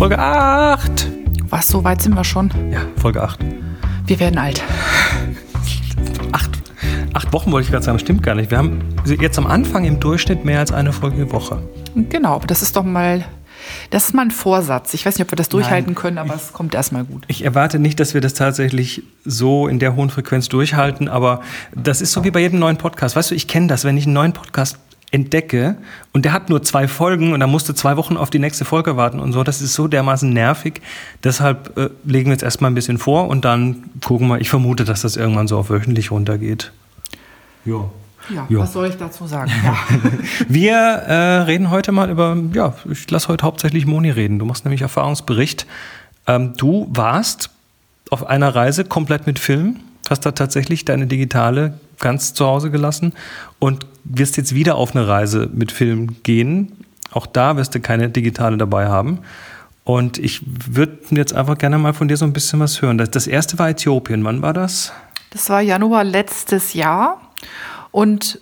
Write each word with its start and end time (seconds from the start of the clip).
Folge 0.00 0.18
8. 0.18 1.10
Was, 1.50 1.68
so 1.68 1.84
weit 1.84 2.00
sind 2.00 2.14
wir 2.14 2.24
schon? 2.24 2.50
Ja, 2.72 2.80
Folge 2.96 3.22
8. 3.22 3.38
Wir 4.06 4.18
werden 4.18 4.38
alt. 4.38 4.64
Acht, 6.32 6.50
acht 7.12 7.30
Wochen 7.34 7.52
wollte 7.52 7.66
ich 7.66 7.70
gerade 7.70 7.84
sagen, 7.84 7.98
das 7.98 8.00
stimmt 8.00 8.22
gar 8.22 8.34
nicht. 8.34 8.50
Wir 8.50 8.56
haben 8.56 8.80
jetzt 9.04 9.36
am 9.36 9.46
Anfang 9.46 9.84
im 9.84 10.00
Durchschnitt 10.00 10.42
mehr 10.42 10.60
als 10.60 10.72
eine 10.72 10.94
Folge 10.94 11.26
die 11.26 11.30
Woche. 11.30 11.62
Genau, 11.94 12.36
aber 12.36 12.46
das 12.46 12.62
ist 12.62 12.76
doch 12.76 12.82
mal, 12.82 13.26
das 13.90 14.06
ist 14.06 14.14
mal 14.14 14.22
ein 14.22 14.30
Vorsatz. 14.30 14.94
Ich 14.94 15.04
weiß 15.04 15.18
nicht, 15.18 15.26
ob 15.26 15.32
wir 15.32 15.36
das 15.36 15.50
durchhalten 15.50 15.94
können, 15.94 16.16
aber 16.16 16.34
es 16.34 16.54
kommt 16.54 16.74
erstmal 16.74 17.04
gut. 17.04 17.24
Ich 17.26 17.44
erwarte 17.44 17.78
nicht, 17.78 18.00
dass 18.00 18.14
wir 18.14 18.22
das 18.22 18.32
tatsächlich 18.32 19.02
so 19.26 19.68
in 19.68 19.80
der 19.80 19.96
hohen 19.96 20.08
Frequenz 20.08 20.48
durchhalten, 20.48 21.08
aber 21.08 21.42
das 21.74 22.00
ist 22.00 22.12
so 22.12 22.24
wie 22.24 22.30
bei 22.30 22.40
jedem 22.40 22.58
neuen 22.58 22.78
Podcast. 22.78 23.16
Weißt 23.16 23.32
du, 23.32 23.34
ich 23.34 23.48
kenne 23.48 23.66
das, 23.66 23.84
wenn 23.84 23.98
ich 23.98 24.06
einen 24.06 24.14
neuen 24.14 24.32
Podcast 24.32 24.78
entdecke 25.12 25.76
und 26.12 26.24
der 26.24 26.32
hat 26.32 26.48
nur 26.50 26.62
zwei 26.62 26.86
Folgen 26.86 27.32
und 27.32 27.40
dann 27.40 27.50
musste 27.50 27.74
zwei 27.74 27.96
Wochen 27.96 28.16
auf 28.16 28.30
die 28.30 28.38
nächste 28.38 28.64
Folge 28.64 28.96
warten 28.96 29.18
und 29.18 29.32
so. 29.32 29.42
Das 29.42 29.60
ist 29.60 29.74
so 29.74 29.88
dermaßen 29.88 30.32
nervig. 30.32 30.80
Deshalb 31.24 31.76
äh, 31.76 31.90
legen 32.04 32.26
wir 32.26 32.32
jetzt 32.32 32.42
erstmal 32.44 32.70
ein 32.70 32.74
bisschen 32.74 32.98
vor 32.98 33.28
und 33.28 33.44
dann 33.44 33.84
gucken 34.04 34.28
wir. 34.28 34.40
Ich 34.40 34.48
vermute, 34.50 34.84
dass 34.84 35.02
das 35.02 35.16
irgendwann 35.16 35.48
so 35.48 35.58
auf 35.58 35.70
wöchentlich 35.70 36.10
runtergeht. 36.10 36.72
Ja. 37.64 37.84
Ja, 38.28 38.46
Ja. 38.48 38.58
was 38.60 38.72
soll 38.72 38.86
ich 38.86 38.96
dazu 38.96 39.26
sagen? 39.26 39.50
Ja. 39.64 39.76
Wir 40.48 40.74
äh, 40.76 41.14
reden 41.42 41.70
heute 41.70 41.90
mal 41.90 42.10
über, 42.10 42.36
ja, 42.54 42.74
ich 42.88 43.10
lasse 43.10 43.28
heute 43.28 43.44
hauptsächlich 43.44 43.86
Moni 43.86 44.10
reden. 44.10 44.38
Du 44.38 44.44
machst 44.44 44.64
nämlich 44.64 44.82
Erfahrungsbericht. 44.82 45.66
Ähm, 46.26 46.52
du 46.56 46.86
warst 46.90 47.50
auf 48.10 48.26
einer 48.26 48.54
Reise 48.54 48.84
komplett 48.84 49.26
mit 49.26 49.38
Film, 49.38 49.76
hast 50.08 50.20
da 50.26 50.32
tatsächlich 50.32 50.84
deine 50.84 51.06
digitale 51.06 51.74
ganz 51.98 52.34
zu 52.34 52.46
Hause 52.46 52.70
gelassen 52.70 53.14
und 53.58 53.86
wirst 54.04 54.36
jetzt 54.36 54.54
wieder 54.54 54.76
auf 54.76 54.94
eine 54.94 55.06
Reise 55.06 55.48
mit 55.52 55.72
Film 55.72 56.22
gehen. 56.22 56.72
Auch 57.12 57.26
da 57.26 57.56
wirst 57.56 57.74
du 57.74 57.80
keine 57.80 58.08
digitale 58.08 58.56
dabei 58.56 58.86
haben. 58.86 59.20
Und 59.84 60.18
ich 60.18 60.42
würde 60.46 60.98
jetzt 61.10 61.34
einfach 61.34 61.58
gerne 61.58 61.78
mal 61.78 61.94
von 61.94 62.08
dir 62.08 62.16
so 62.16 62.24
ein 62.24 62.32
bisschen 62.32 62.60
was 62.60 62.80
hören. 62.80 62.98
Das, 62.98 63.10
das 63.10 63.26
erste 63.26 63.58
war 63.58 63.70
Äthiopien. 63.70 64.24
Wann 64.24 64.42
war 64.42 64.52
das? 64.52 64.92
Das 65.30 65.48
war 65.48 65.60
Januar 65.60 66.04
letztes 66.04 66.74
Jahr 66.74 67.20
und 67.92 68.40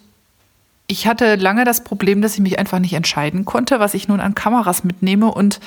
ich 0.86 1.06
hatte 1.06 1.36
lange 1.36 1.64
das 1.64 1.84
Problem, 1.84 2.22
dass 2.22 2.34
ich 2.34 2.40
mich 2.40 2.58
einfach 2.58 2.78
nicht 2.78 2.94
entscheiden 2.94 3.44
konnte, 3.44 3.78
was 3.78 3.94
ich 3.94 4.08
nun 4.08 4.20
an 4.20 4.34
Kameras 4.34 4.84
mitnehme. 4.84 5.30
Und 5.30 5.60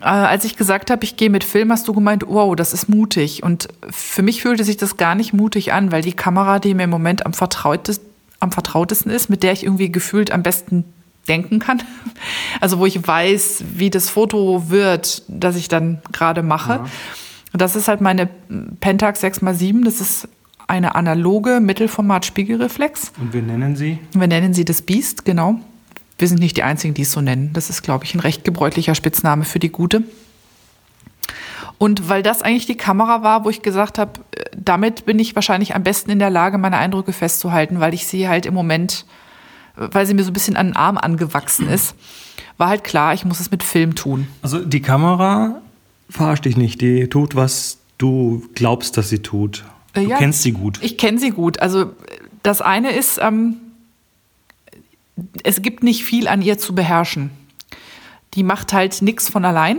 äh, 0.00 0.04
als 0.04 0.46
ich 0.46 0.56
gesagt 0.56 0.90
habe, 0.90 1.04
ich 1.04 1.16
gehe 1.16 1.28
mit 1.28 1.44
Film, 1.44 1.70
hast 1.70 1.86
du 1.86 1.92
gemeint, 1.92 2.24
wow, 2.26 2.56
das 2.56 2.72
ist 2.72 2.88
mutig. 2.88 3.42
Und 3.42 3.68
für 3.90 4.22
mich 4.22 4.40
fühlte 4.40 4.64
sich 4.64 4.78
das 4.78 4.96
gar 4.96 5.14
nicht 5.14 5.34
mutig 5.34 5.74
an, 5.74 5.92
weil 5.92 6.00
die 6.00 6.14
Kamera, 6.14 6.58
die 6.58 6.72
mir 6.72 6.84
im 6.84 6.90
Moment 6.90 7.26
am, 7.26 7.34
vertrautes, 7.34 8.00
am 8.44 8.52
vertrautesten 8.52 9.10
ist, 9.10 9.28
mit 9.28 9.42
der 9.42 9.52
ich 9.52 9.64
irgendwie 9.64 9.90
gefühlt 9.90 10.30
am 10.30 10.42
besten 10.42 10.84
denken 11.28 11.58
kann. 11.58 11.82
Also 12.60 12.78
wo 12.78 12.86
ich 12.86 13.06
weiß, 13.06 13.64
wie 13.74 13.90
das 13.90 14.08
Foto 14.08 14.70
wird, 14.70 15.24
das 15.28 15.56
ich 15.56 15.68
dann 15.68 16.00
gerade 16.12 16.42
mache. 16.42 16.84
Das 17.52 17.76
ist 17.76 17.88
halt 17.88 18.00
meine 18.00 18.28
Pentax 18.80 19.22
6x7. 19.22 19.84
Das 19.84 20.00
ist 20.00 20.28
eine 20.66 20.94
analoge 20.94 21.60
Mittelformat-Spiegelreflex. 21.60 23.12
Und 23.20 23.32
wir 23.32 23.42
nennen 23.42 23.76
sie? 23.76 23.98
Wir 24.12 24.28
nennen 24.28 24.54
sie 24.54 24.64
das 24.64 24.80
Beast, 24.80 25.24
genau. 25.24 25.60
Wir 26.18 26.28
sind 26.28 26.40
nicht 26.40 26.56
die 26.56 26.62
Einzigen, 26.62 26.94
die 26.94 27.02
es 27.02 27.12
so 27.12 27.20
nennen. 27.20 27.50
Das 27.52 27.68
ist, 27.68 27.82
glaube 27.82 28.04
ich, 28.04 28.14
ein 28.14 28.20
recht 28.20 28.44
gebräuchlicher 28.44 28.94
Spitzname 28.94 29.44
für 29.44 29.58
die 29.58 29.70
Gute. 29.70 30.04
Und 31.78 32.08
weil 32.08 32.22
das 32.22 32.42
eigentlich 32.42 32.66
die 32.66 32.76
Kamera 32.76 33.22
war, 33.22 33.44
wo 33.44 33.50
ich 33.50 33.62
gesagt 33.62 33.98
habe, 33.98 34.12
äh, 34.36 34.44
damit 34.56 35.06
bin 35.06 35.18
ich 35.18 35.34
wahrscheinlich 35.34 35.74
am 35.74 35.82
besten 35.82 36.10
in 36.10 36.18
der 36.18 36.30
Lage, 36.30 36.56
meine 36.58 36.78
Eindrücke 36.78 37.12
festzuhalten, 37.12 37.80
weil 37.80 37.94
ich 37.94 38.06
sie 38.06 38.28
halt 38.28 38.46
im 38.46 38.54
Moment, 38.54 39.04
äh, 39.76 39.88
weil 39.90 40.06
sie 40.06 40.14
mir 40.14 40.22
so 40.24 40.30
ein 40.30 40.34
bisschen 40.34 40.56
an 40.56 40.68
den 40.68 40.76
Arm 40.76 40.96
angewachsen 40.98 41.68
ist, 41.68 41.94
war 42.56 42.68
halt 42.68 42.84
klar, 42.84 43.12
ich 43.14 43.24
muss 43.24 43.40
es 43.40 43.50
mit 43.50 43.62
Film 43.64 43.94
tun. 43.96 44.28
Also 44.40 44.64
die 44.64 44.80
Kamera 44.80 45.60
verarscht 46.08 46.44
dich 46.44 46.56
nicht. 46.56 46.80
Die 46.80 47.08
tut, 47.08 47.34
was 47.34 47.78
du 47.98 48.44
glaubst, 48.54 48.96
dass 48.96 49.08
sie 49.08 49.18
tut. 49.20 49.64
Du 49.94 50.00
Äh, 50.00 50.04
ja. 50.06 50.18
kennst 50.18 50.42
sie 50.42 50.52
gut. 50.52 50.78
Ich 50.80 50.96
kenne 50.96 51.18
sie 51.18 51.30
gut. 51.30 51.58
Also 51.60 51.92
das 52.44 52.60
eine 52.62 52.90
ist, 52.92 53.18
ähm, 53.20 53.56
es 55.42 55.62
gibt 55.62 55.82
nicht 55.82 56.04
viel 56.04 56.28
an 56.28 56.42
ihr 56.42 56.58
zu 56.58 56.74
beherrschen. 56.74 57.30
Die 58.34 58.42
macht 58.42 58.72
halt 58.72 59.02
nichts 59.02 59.28
von 59.28 59.44
allein. 59.44 59.78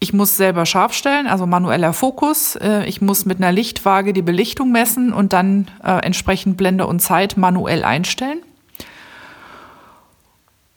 Ich 0.00 0.12
muss 0.12 0.36
selber 0.36 0.64
scharf 0.64 0.92
stellen, 0.92 1.26
also 1.26 1.44
manueller 1.46 1.92
Fokus. 1.92 2.54
Äh, 2.56 2.84
Ich 2.86 3.00
muss 3.00 3.24
mit 3.26 3.38
einer 3.38 3.50
Lichtwaage 3.50 4.12
die 4.12 4.22
Belichtung 4.22 4.70
messen 4.70 5.12
und 5.12 5.32
dann 5.32 5.66
äh, 5.84 5.90
entsprechend 6.04 6.56
Blende 6.56 6.86
und 6.86 7.00
Zeit 7.00 7.36
manuell 7.36 7.82
einstellen. 7.84 8.38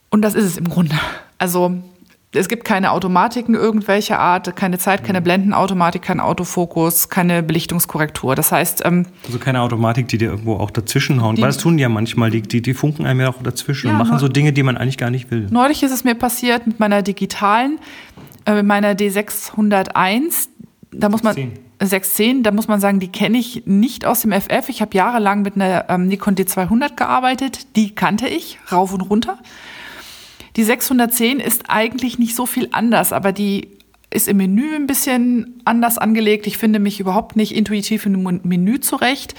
Und 0.10 0.24
das 0.24 0.34
ist 0.34 0.46
es 0.46 0.58
im 0.58 0.68
Grunde. 0.70 0.96
Also 1.38 1.74
es 2.34 2.48
gibt 2.48 2.64
keine 2.66 2.92
Automatiken 2.92 3.56
irgendwelcher 3.56 4.18
Art, 4.20 4.56
keine 4.56 4.78
Zeit, 4.78 5.04
keine 5.04 5.22
Blendenautomatik, 5.22 6.02
kein 6.02 6.20
Autofokus, 6.20 7.10
keine 7.10 7.44
Belichtungskorrektur. 7.44 8.36
Das 8.36 8.52
heißt, 8.52 8.84
ähm, 8.86 9.06
Also 9.28 9.38
keine 9.38 9.62
Automatik, 9.62 10.08
die 10.08 10.18
dir 10.18 10.30
irgendwo 10.32 10.56
auch 10.56 10.72
dazwischen 10.72 11.22
hauen. 11.22 11.38
Weil 11.38 11.48
das 11.48 11.58
tun 11.58 11.78
die 11.78 11.84
ja 11.84 11.90
manchmal. 11.90 12.32
Die, 12.32 12.42
die, 12.42 12.62
die 12.62 12.74
funken 12.74 13.06
einem 13.06 13.20
ja 13.22 13.30
auch 13.30 13.44
dazwischen 13.44 13.88
Ja, 13.88 13.94
und 13.94 14.00
machen 14.00 14.12
nur- 14.12 14.20
so 14.20 14.28
Dinge, 14.30 14.52
die 14.54 14.64
man 14.64 14.78
eigentlich 14.78 14.98
gar 14.98 15.12
nicht 15.12 15.30
will. 15.30 15.48
Neulich 15.52 15.84
ist 15.84 15.92
es 15.92 16.04
mir 16.04 16.16
passiert 16.16 16.66
mit 16.68 16.80
meiner 16.80 17.02
digitalen, 17.02 17.80
äh, 18.46 18.56
mit 18.56 18.66
meiner 18.66 18.94
D601. 18.94 20.50
Da 20.92 21.10
muss 21.10 21.24
man 21.24 21.36
610. 21.36 21.72
610, 21.80 22.44
da 22.44 22.52
muss 22.52 22.68
man 22.68 22.80
sagen, 22.80 23.00
die 23.00 23.08
kenne 23.08 23.38
ich 23.38 23.64
nicht 23.66 24.06
aus 24.06 24.22
dem 24.22 24.32
FF. 24.32 24.70
Ich 24.70 24.82
habe 24.82 24.96
jahrelang 24.96 25.42
mit 25.42 25.56
einer 25.56 25.90
ähm, 25.90 26.08
Nikon 26.08 26.36
D200 26.36 26.96
gearbeitet. 26.96 27.76
Die 27.76 27.96
kannte 27.96 28.28
ich 28.28 28.60
rauf 28.72 28.94
und 28.94 29.02
runter. 29.02 29.40
Die 30.58 30.64
610 30.64 31.40
ist 31.40 31.64
eigentlich 31.70 32.20
nicht 32.20 32.36
so 32.36 32.46
viel 32.46 32.70
anders, 32.72 33.14
aber 33.14 33.32
die 33.32 33.70
ist 34.12 34.28
im 34.28 34.38
Menü 34.38 34.76
ein 34.76 34.86
bisschen 34.86 35.62
anders 35.66 35.98
angelegt. 35.98 36.46
Ich 36.46 36.58
finde 36.58 36.80
mich 36.80 37.00
überhaupt 37.00 37.36
nicht 37.36 37.56
intuitiv 37.56 38.06
im 38.06 38.42
Menü 38.44 38.80
zurecht. 38.80 39.34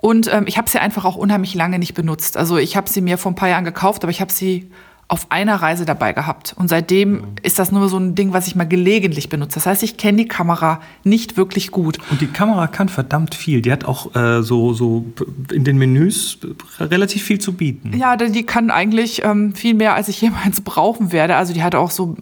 Und 0.00 0.32
ähm, 0.32 0.44
ich 0.46 0.56
habe 0.56 0.68
sie 0.68 0.78
einfach 0.78 1.04
auch 1.04 1.16
unheimlich 1.16 1.54
lange 1.54 1.78
nicht 1.78 1.94
benutzt. 1.94 2.36
Also 2.36 2.56
ich 2.56 2.76
habe 2.76 2.88
sie 2.88 3.02
mir 3.02 3.18
vor 3.18 3.32
ein 3.32 3.34
paar 3.36 3.50
Jahren 3.50 3.64
gekauft, 3.64 4.02
aber 4.02 4.10
ich 4.10 4.22
habe 4.22 4.32
sie 4.32 4.70
auf 5.10 5.26
einer 5.30 5.56
Reise 5.56 5.84
dabei 5.84 6.12
gehabt. 6.12 6.54
Und 6.56 6.68
seitdem 6.68 7.24
ist 7.42 7.58
das 7.58 7.72
nur 7.72 7.88
so 7.88 7.98
ein 7.98 8.14
Ding, 8.14 8.32
was 8.32 8.46
ich 8.46 8.54
mal 8.54 8.68
gelegentlich 8.68 9.28
benutze. 9.28 9.54
Das 9.54 9.66
heißt, 9.66 9.82
ich 9.82 9.96
kenne 9.96 10.18
die 10.18 10.28
Kamera 10.28 10.80
nicht 11.02 11.36
wirklich 11.36 11.72
gut. 11.72 11.98
Und 12.12 12.20
die 12.20 12.28
Kamera 12.28 12.68
kann 12.68 12.88
verdammt 12.88 13.34
viel. 13.34 13.60
Die 13.60 13.72
hat 13.72 13.84
auch 13.84 14.14
äh, 14.14 14.44
so, 14.44 14.72
so 14.72 15.04
in 15.52 15.64
den 15.64 15.78
Menüs 15.78 16.38
relativ 16.78 17.24
viel 17.24 17.40
zu 17.40 17.54
bieten. 17.54 17.92
Ja, 17.98 18.16
die 18.16 18.30
die 18.30 18.46
kann 18.46 18.70
eigentlich 18.70 19.24
ähm, 19.24 19.52
viel 19.52 19.74
mehr, 19.74 19.94
als 19.94 20.06
ich 20.06 20.20
jemals 20.20 20.60
brauchen 20.64 21.10
werde. 21.10 21.34
Also 21.34 21.54
die 21.54 21.64
hat 21.64 21.74
auch 21.74 21.90
so 21.90 22.16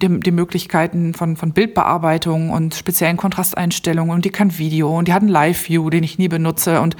die, 0.00 0.20
die 0.20 0.30
Möglichkeiten 0.30 1.12
von, 1.12 1.36
von 1.36 1.52
Bildbearbeitung 1.52 2.48
und 2.48 2.74
speziellen 2.74 3.18
Kontrasteinstellungen 3.18 4.14
und 4.14 4.24
die 4.24 4.30
kann 4.30 4.56
Video 4.56 4.96
und 4.96 5.08
die 5.08 5.12
hat 5.12 5.20
einen 5.20 5.30
Live-View, 5.30 5.90
den 5.90 6.02
ich 6.02 6.16
nie 6.16 6.28
benutze. 6.28 6.80
Und 6.80 6.96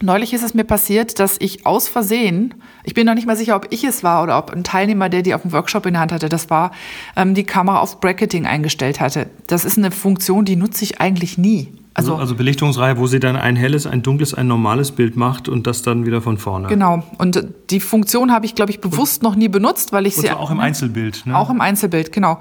neulich 0.00 0.32
ist 0.32 0.42
es 0.42 0.54
mir 0.54 0.64
passiert, 0.64 1.18
dass 1.18 1.36
ich 1.38 1.66
aus 1.66 1.88
Versehen, 1.88 2.54
ich 2.84 2.94
bin 2.94 3.06
noch 3.06 3.14
nicht 3.14 3.26
mal 3.26 3.36
sicher, 3.36 3.56
ob 3.56 3.68
ich 3.70 3.84
es 3.84 4.02
war 4.02 4.22
oder 4.22 4.38
ob 4.38 4.50
ein 4.50 4.64
Teilnehmer, 4.64 5.08
der 5.08 5.22
die 5.22 5.34
auf 5.34 5.42
dem 5.42 5.52
Workshop 5.52 5.86
in 5.86 5.94
der 5.94 6.02
Hand 6.02 6.12
hatte, 6.12 6.28
das 6.28 6.50
war, 6.50 6.72
ähm, 7.16 7.34
die 7.34 7.44
Kamera 7.44 7.80
auf 7.80 8.00
Bracketing 8.00 8.46
eingestellt 8.46 9.00
hatte. 9.00 9.28
Das 9.46 9.64
ist 9.64 9.78
eine 9.78 9.90
Funktion, 9.90 10.44
die 10.44 10.56
nutze 10.56 10.84
ich 10.84 11.00
eigentlich 11.00 11.38
nie. 11.38 11.72
Also, 11.94 12.12
Also, 12.12 12.20
also 12.20 12.34
Belichtungsreihe, 12.34 12.98
wo 12.98 13.06
sie 13.06 13.20
dann 13.20 13.36
ein 13.36 13.56
helles, 13.56 13.86
ein 13.86 14.02
dunkles, 14.02 14.34
ein 14.34 14.46
normales 14.46 14.92
Bild 14.92 15.16
macht 15.16 15.48
und 15.48 15.66
das 15.66 15.80
dann 15.80 16.04
wieder 16.04 16.20
von 16.20 16.36
vorne. 16.36 16.68
genau. 16.68 17.02
Und 17.16 17.42
die 17.70 17.80
Funktion 17.80 18.32
habe 18.32 18.44
ich, 18.44 18.54
glaube 18.54 18.70
ich, 18.70 18.82
bewusst 18.82 19.22
noch 19.22 19.34
nie 19.34 19.48
benutzt, 19.48 19.94
weil 19.94 20.06
ich 20.06 20.16
Und 20.18 20.24
sie 20.24 20.30
auch 20.30 20.50
im 20.50 20.60
Einzelbild. 20.60 21.24
Ne? 21.24 21.34
Auch 21.34 21.48
im 21.48 21.62
Einzelbild, 21.62 22.12
genau. 22.12 22.38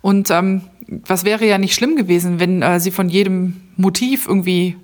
Und 0.00 0.32
ähm, 0.32 0.62
was 1.06 1.24
wäre 1.24 1.46
ja 1.46 1.58
nicht 1.58 1.74
schlimm 1.74 1.94
gewesen, 1.94 2.40
wenn 2.40 2.62
äh, 2.62 2.80
sie 2.80 2.90
von 2.90 3.08
jedem 3.08 3.60
Motiv 3.76 4.26
irgendwie 4.26 4.76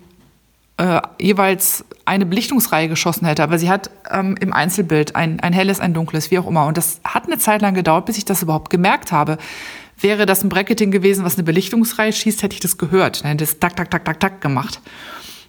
äh, 0.82 1.00
jeweils 1.20 1.84
eine 2.04 2.26
Belichtungsreihe 2.26 2.88
geschossen 2.88 3.24
hätte. 3.26 3.44
Aber 3.44 3.56
sie 3.58 3.70
hat 3.70 3.90
ähm, 4.10 4.34
im 4.40 4.52
Einzelbild 4.52 5.14
ein, 5.14 5.38
ein 5.38 5.52
helles, 5.52 5.78
ein 5.78 5.94
dunkles, 5.94 6.32
wie 6.32 6.38
auch 6.40 6.46
immer. 6.48 6.66
Und 6.66 6.76
das 6.76 7.00
hat 7.04 7.26
eine 7.26 7.38
Zeit 7.38 7.62
lang 7.62 7.74
gedauert, 7.74 8.06
bis 8.06 8.18
ich 8.18 8.24
das 8.24 8.42
überhaupt 8.42 8.68
gemerkt 8.70 9.12
habe. 9.12 9.38
Wäre 10.00 10.26
das 10.26 10.42
ein 10.42 10.48
Bracketing 10.48 10.90
gewesen, 10.90 11.24
was 11.24 11.36
eine 11.36 11.44
Belichtungsreihe 11.44 12.12
schießt, 12.12 12.42
hätte 12.42 12.54
ich 12.54 12.60
das 12.60 12.78
gehört. 12.78 13.22
Dann 13.22 13.30
hätte 13.30 13.44
es 13.44 13.60
tak, 13.60 13.76
tak, 13.76 13.92
tak, 13.92 14.04
tak, 14.04 14.18
tak 14.18 14.40
gemacht. 14.40 14.80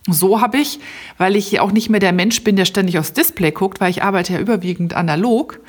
So 0.07 0.39
habe 0.39 0.57
ich, 0.57 0.80
weil 1.18 1.36
ich 1.36 1.59
auch 1.59 1.71
nicht 1.71 1.89
mehr 1.89 2.00
der 2.00 2.13
Mensch 2.13 2.44
bin, 2.44 2.56
der 2.56 2.65
ständig 2.65 3.00
aufs 3.00 3.13
Display 3.13 3.51
guckt, 3.51 3.81
weil 3.81 3.89
ich 3.89 4.03
arbeite 4.03 4.33
ja 4.33 4.39
überwiegend 4.39 4.94
analog, 4.94 5.59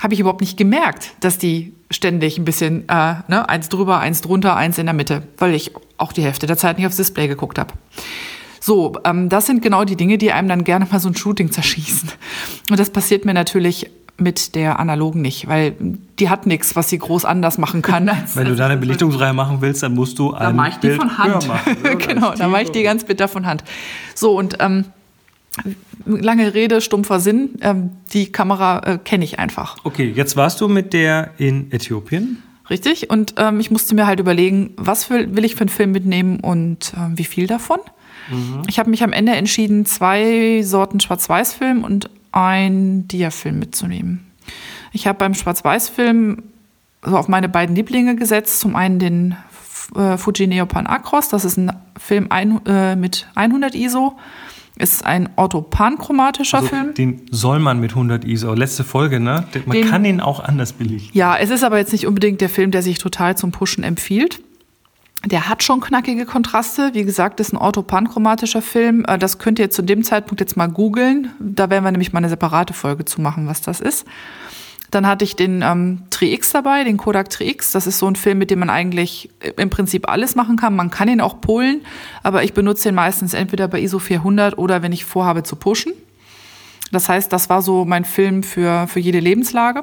habe 0.00 0.14
ich 0.14 0.20
überhaupt 0.20 0.40
nicht 0.40 0.56
gemerkt, 0.56 1.12
dass 1.20 1.38
die 1.38 1.74
ständig 1.90 2.38
ein 2.38 2.44
bisschen, 2.44 2.88
äh, 2.88 3.16
ne, 3.28 3.48
eins 3.48 3.68
drüber, 3.68 4.00
eins 4.00 4.22
drunter, 4.22 4.56
eins 4.56 4.78
in 4.78 4.86
der 4.86 4.94
Mitte, 4.94 5.22
weil 5.36 5.54
ich 5.54 5.72
auch 5.98 6.12
die 6.12 6.22
Hälfte 6.22 6.46
der 6.46 6.56
Zeit 6.56 6.78
nicht 6.78 6.86
aufs 6.86 6.96
Display 6.96 7.28
geguckt 7.28 7.58
habe. 7.58 7.72
So, 8.66 8.94
ähm, 9.04 9.28
das 9.28 9.46
sind 9.46 9.62
genau 9.62 9.84
die 9.84 9.94
Dinge, 9.94 10.18
die 10.18 10.32
einem 10.32 10.48
dann 10.48 10.64
gerne 10.64 10.88
mal 10.90 10.98
so 10.98 11.08
ein 11.08 11.14
Shooting 11.14 11.52
zerschießen. 11.52 12.10
Und 12.68 12.80
das 12.80 12.90
passiert 12.90 13.24
mir 13.24 13.32
natürlich 13.32 13.92
mit 14.18 14.56
der 14.56 14.80
analogen 14.80 15.22
nicht, 15.22 15.46
weil 15.46 15.76
die 16.18 16.28
hat 16.28 16.46
nichts, 16.46 16.74
was 16.74 16.88
sie 16.88 16.98
groß 16.98 17.26
anders 17.26 17.58
machen 17.58 17.80
kann. 17.80 18.10
Wenn 18.34 18.48
du 18.48 18.56
da 18.56 18.66
eine 18.66 18.76
Belichtungsreihe 18.76 19.32
machen 19.32 19.58
willst, 19.60 19.84
dann 19.84 19.94
musst 19.94 20.18
du 20.18 20.34
ein 20.34 20.56
mache 20.56 20.70
ich 20.70 20.74
die 20.78 20.88
Bild 20.88 21.00
von 21.00 21.16
Hand. 21.16 21.44
höher 21.44 21.46
machen. 21.46 21.76
ne? 21.84 21.96
genau, 21.96 22.34
dann 22.34 22.50
mache 22.50 22.62
ich 22.64 22.72
die 22.72 22.82
ganz 22.82 23.04
bitter 23.04 23.28
von 23.28 23.46
Hand. 23.46 23.62
So, 24.16 24.36
und 24.36 24.56
ähm, 24.58 24.86
lange 26.04 26.52
Rede, 26.52 26.80
stumpfer 26.80 27.20
Sinn. 27.20 27.50
Ähm, 27.60 27.90
die 28.12 28.32
Kamera 28.32 28.80
äh, 28.80 28.98
kenne 28.98 29.22
ich 29.22 29.38
einfach. 29.38 29.76
Okay, 29.84 30.12
jetzt 30.12 30.34
warst 30.34 30.60
du 30.60 30.66
mit 30.66 30.92
der 30.92 31.30
in 31.38 31.70
Äthiopien. 31.70 32.42
Richtig. 32.68 33.10
Und 33.10 33.34
ähm, 33.36 33.60
ich 33.60 33.70
musste 33.70 33.94
mir 33.94 34.08
halt 34.08 34.18
überlegen, 34.18 34.72
was 34.76 35.08
will, 35.08 35.36
will 35.36 35.44
ich 35.44 35.54
für 35.54 35.60
einen 35.60 35.68
Film 35.68 35.92
mitnehmen 35.92 36.40
und 36.40 36.94
äh, 36.94 37.16
wie 37.16 37.22
viel 37.22 37.46
davon. 37.46 37.78
Mhm. 38.30 38.62
Ich 38.68 38.78
habe 38.78 38.90
mich 38.90 39.02
am 39.02 39.12
Ende 39.12 39.32
entschieden, 39.32 39.86
zwei 39.86 40.62
Sorten 40.62 41.00
Schwarz-Weiß-Film 41.00 41.84
und 41.84 42.10
ein 42.32 43.08
Dia-Film 43.08 43.58
mitzunehmen. 43.58 44.26
Ich 44.92 45.06
habe 45.06 45.18
beim 45.18 45.34
Schwarz-Weiß-Film 45.34 46.42
so 47.02 47.16
auf 47.16 47.28
meine 47.28 47.48
beiden 47.48 47.76
Lieblinge 47.76 48.16
gesetzt. 48.16 48.60
Zum 48.60 48.76
einen 48.76 48.98
den 48.98 49.36
äh, 49.94 50.16
Fuji 50.16 50.46
Neopan 50.46 50.86
Acros, 50.86 51.28
das 51.28 51.44
ist 51.44 51.56
ein 51.56 51.72
Film 51.98 52.26
ein, 52.30 52.64
äh, 52.66 52.96
mit 52.96 53.28
100 53.34 53.74
ISO. 53.74 54.16
Ist 54.78 55.06
ein 55.06 55.30
orthopanchromatischer 55.36 56.58
also, 56.58 56.68
Film. 56.68 56.92
Den 56.92 57.22
soll 57.30 57.60
man 57.60 57.80
mit 57.80 57.92
100 57.92 58.26
ISO. 58.26 58.52
Letzte 58.52 58.84
Folge, 58.84 59.20
ne? 59.20 59.46
Man 59.64 59.78
den, 59.78 59.88
kann 59.88 60.04
ihn 60.04 60.20
auch 60.20 60.38
anders 60.38 60.74
billig. 60.74 61.10
Ja, 61.14 61.34
es 61.38 61.48
ist 61.48 61.64
aber 61.64 61.78
jetzt 61.78 61.92
nicht 61.92 62.06
unbedingt 62.06 62.42
der 62.42 62.50
Film, 62.50 62.72
der 62.72 62.82
sich 62.82 62.98
total 62.98 63.38
zum 63.38 63.52
Pushen 63.52 63.82
empfiehlt. 63.84 64.42
Der 65.26 65.48
hat 65.48 65.64
schon 65.64 65.80
knackige 65.80 66.24
Kontraste. 66.24 66.90
Wie 66.94 67.02
gesagt, 67.02 67.40
ist 67.40 67.52
ein 67.52 67.56
orthopanchromatischer 67.56 68.62
Film. 68.62 69.04
Äh, 69.08 69.18
das 69.18 69.38
könnt 69.38 69.58
ihr 69.58 69.70
zu 69.70 69.82
dem 69.82 70.04
Zeitpunkt 70.04 70.40
jetzt 70.40 70.56
mal 70.56 70.68
googeln. 70.68 71.32
Da 71.40 71.68
werden 71.68 71.82
wir 71.82 71.90
nämlich 71.90 72.12
mal 72.12 72.18
eine 72.18 72.28
separate 72.28 72.72
Folge 72.72 73.04
zu 73.04 73.20
machen, 73.20 73.48
was 73.48 73.60
das 73.60 73.80
ist. 73.80 74.06
Dann 74.92 75.04
hatte 75.04 75.24
ich 75.24 75.34
den 75.34 75.62
ähm, 75.62 76.02
Tri-X 76.10 76.52
dabei, 76.52 76.84
den 76.84 76.96
Kodak 76.96 77.28
Tri-X. 77.28 77.72
Das 77.72 77.88
ist 77.88 77.98
so 77.98 78.06
ein 78.06 78.14
Film, 78.14 78.38
mit 78.38 78.52
dem 78.52 78.60
man 78.60 78.70
eigentlich 78.70 79.30
im 79.56 79.68
Prinzip 79.68 80.08
alles 80.08 80.36
machen 80.36 80.56
kann. 80.56 80.76
Man 80.76 80.92
kann 80.92 81.08
ihn 81.08 81.20
auch 81.20 81.40
polen, 81.40 81.80
aber 82.22 82.44
ich 82.44 82.52
benutze 82.52 82.90
ihn 82.90 82.94
meistens 82.94 83.34
entweder 83.34 83.66
bei 83.66 83.80
ISO 83.80 83.98
400 83.98 84.56
oder 84.58 84.82
wenn 84.82 84.92
ich 84.92 85.04
vorhabe 85.04 85.42
zu 85.42 85.56
pushen. 85.56 85.92
Das 86.92 87.08
heißt, 87.08 87.32
das 87.32 87.50
war 87.50 87.62
so 87.62 87.84
mein 87.84 88.04
Film 88.04 88.44
für, 88.44 88.86
für 88.86 89.00
jede 89.00 89.18
Lebenslage. 89.18 89.82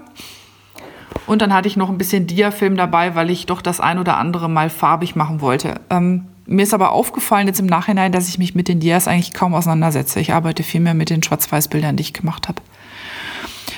Und 1.25 1.41
dann 1.41 1.53
hatte 1.53 1.67
ich 1.67 1.77
noch 1.77 1.89
ein 1.89 1.97
bisschen 1.97 2.27
Dia-Film 2.27 2.75
dabei, 2.75 3.15
weil 3.15 3.29
ich 3.29 3.45
doch 3.45 3.61
das 3.61 3.79
ein 3.79 3.99
oder 3.99 4.17
andere 4.17 4.49
mal 4.49 4.69
farbig 4.69 5.15
machen 5.15 5.41
wollte. 5.41 5.75
Ähm, 5.89 6.25
mir 6.45 6.63
ist 6.63 6.73
aber 6.73 6.91
aufgefallen 6.91 7.47
jetzt 7.47 7.59
im 7.59 7.65
Nachhinein, 7.65 8.11
dass 8.11 8.27
ich 8.27 8.37
mich 8.37 8.55
mit 8.55 8.67
den 8.67 8.79
Dias 8.79 9.07
eigentlich 9.07 9.33
kaum 9.33 9.53
auseinandersetze. 9.53 10.19
Ich 10.19 10.33
arbeite 10.33 10.63
viel 10.63 10.81
mehr 10.81 10.93
mit 10.93 11.09
den 11.09 11.23
Schwarz-Weiß-Bildern, 11.23 11.95
die 11.95 12.01
ich 12.01 12.13
gemacht 12.13 12.47
habe. 12.47 12.61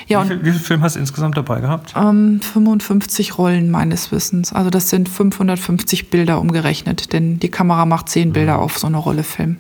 Ja, 0.08 0.24
wie, 0.24 0.28
viel, 0.28 0.40
wie 0.42 0.52
viele 0.52 0.64
Filme 0.64 0.84
hast 0.84 0.96
du 0.96 1.00
insgesamt 1.00 1.38
dabei 1.38 1.62
gehabt? 1.62 1.94
Ähm, 1.96 2.40
55 2.42 3.38
Rollen 3.38 3.72
meines 3.72 4.12
Wissens. 4.12 4.54
Also 4.54 4.70
das 4.70 4.90
sind 4.90 5.10
550 5.10 6.10
Bilder 6.10 6.40
umgerechnet, 6.40 7.14
denn 7.14 7.40
die 7.40 7.50
Kamera 7.50 7.86
macht 7.86 8.10
10 8.10 8.34
Bilder 8.34 8.58
mhm. 8.58 8.64
auf 8.64 8.78
so 8.78 8.88
eine 8.88 8.98
Rolle 8.98 9.24
Film. 9.24 9.58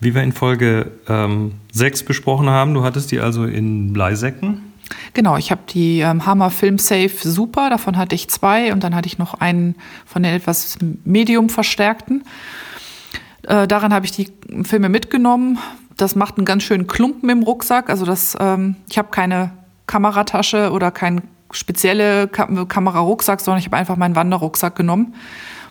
Wie 0.00 0.14
wir 0.14 0.22
in 0.22 0.32
Folge 0.32 0.90
ähm, 1.08 1.52
6 1.72 2.04
besprochen 2.04 2.50
haben, 2.50 2.74
du 2.74 2.84
hattest 2.84 3.10
die 3.10 3.20
also 3.20 3.44
in 3.44 3.92
Bleisäcken. 3.94 4.60
Genau, 5.14 5.36
ich 5.36 5.50
habe 5.50 5.62
die 5.68 6.00
ähm, 6.00 6.26
Hammer 6.26 6.50
Film 6.50 6.78
Safe 6.78 7.08
Super, 7.08 7.70
davon 7.70 7.96
hatte 7.96 8.14
ich 8.14 8.28
zwei 8.28 8.72
und 8.72 8.84
dann 8.84 8.94
hatte 8.94 9.06
ich 9.06 9.18
noch 9.18 9.34
einen 9.34 9.76
von 10.04 10.22
den 10.22 10.34
etwas 10.34 10.76
medium 11.04 11.48
verstärkten. 11.48 12.24
Äh, 13.42 13.66
daran 13.66 13.92
habe 13.92 14.06
ich 14.06 14.12
die 14.12 14.32
Filme 14.64 14.88
mitgenommen. 14.88 15.58
Das 15.96 16.14
macht 16.14 16.36
einen 16.36 16.44
ganz 16.44 16.62
schönen 16.62 16.86
Klumpen 16.86 17.30
im 17.30 17.42
Rucksack. 17.42 17.88
Also 17.88 18.04
das, 18.04 18.36
ähm, 18.38 18.76
ich 18.88 18.98
habe 18.98 19.08
keine 19.10 19.52
Kameratasche 19.86 20.70
oder 20.72 20.90
kein 20.90 21.22
spezielle 21.52 22.28
Kam 22.28 22.68
Kamerarucksack, 22.68 23.40
sondern 23.40 23.60
ich 23.60 23.66
habe 23.66 23.76
einfach 23.76 23.96
meinen 23.96 24.16
Wanderrucksack 24.16 24.76
genommen, 24.76 25.14